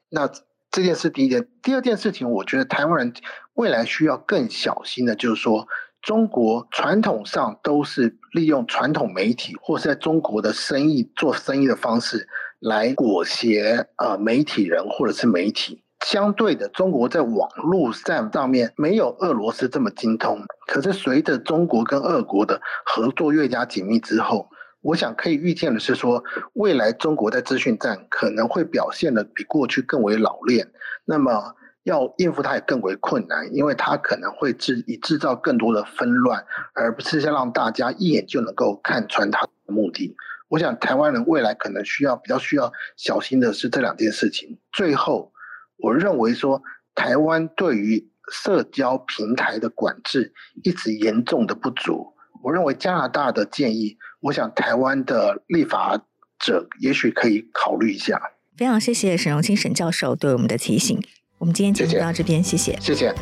[0.10, 0.30] 那
[0.72, 3.14] 这件事第一件，第二件事情，我觉得台湾人
[3.56, 5.68] 未来需要更小心的，就是说，
[6.02, 12.28] 中国传统上都是利用传统媒体或是在中国的生意做生意的方式
[12.60, 15.82] 来裹挟呃媒体人或者是媒体。
[16.06, 24.50] 相对的，中国在网络战上面没有俄罗斯这么精通，可是随着中国跟俄国的合作越加紧密之后。
[24.82, 30.68] 我想可以预见的是说，未来中国在资讯战可能会表现得比过去更为老练，
[31.06, 40.16] 那么要应付它也更为困难，因为它可能会制以制造更多的纷乱，而不是像让大家一眼就能够看穿它的目的。
[40.50, 44.58] 我想台湾人未来可能需要比较需要小心的是这两件事情。
[44.72, 45.32] 最后，
[45.78, 46.62] 我认为说
[46.94, 50.34] 台湾对于社交平台的管制
[50.64, 52.16] 一直严重的不足。
[52.44, 53.98] 我认为加拿大的建议。
[54.22, 56.04] 我想台湾的立法
[56.40, 58.20] 者也许可以考虑一下。
[58.58, 61.00] 非常谢谢沈荣清沈教授对我们的提醒。
[61.38, 62.78] 我们今天节目到这边，谢谢。
[62.82, 63.14] 谢谢。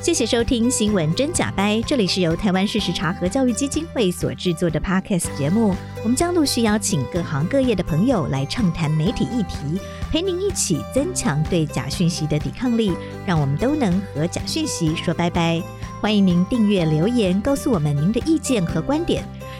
[0.00, 5.74] 谢谢收听《新闻真假掰》，这里是由台湾事实查核教育基金会所制作的 Podcast 节目。
[6.02, 9.80] 我们将陆续邀请各行各业的朋友来畅谈媒体议题，
[10.10, 12.92] 陪您一起增强对假讯息的抵抗力，
[13.26, 15.62] 让我们都能和假讯息说拜拜。
[16.02, 19.24] 欢迎您订阅留言，告诉我们您的意见和观点。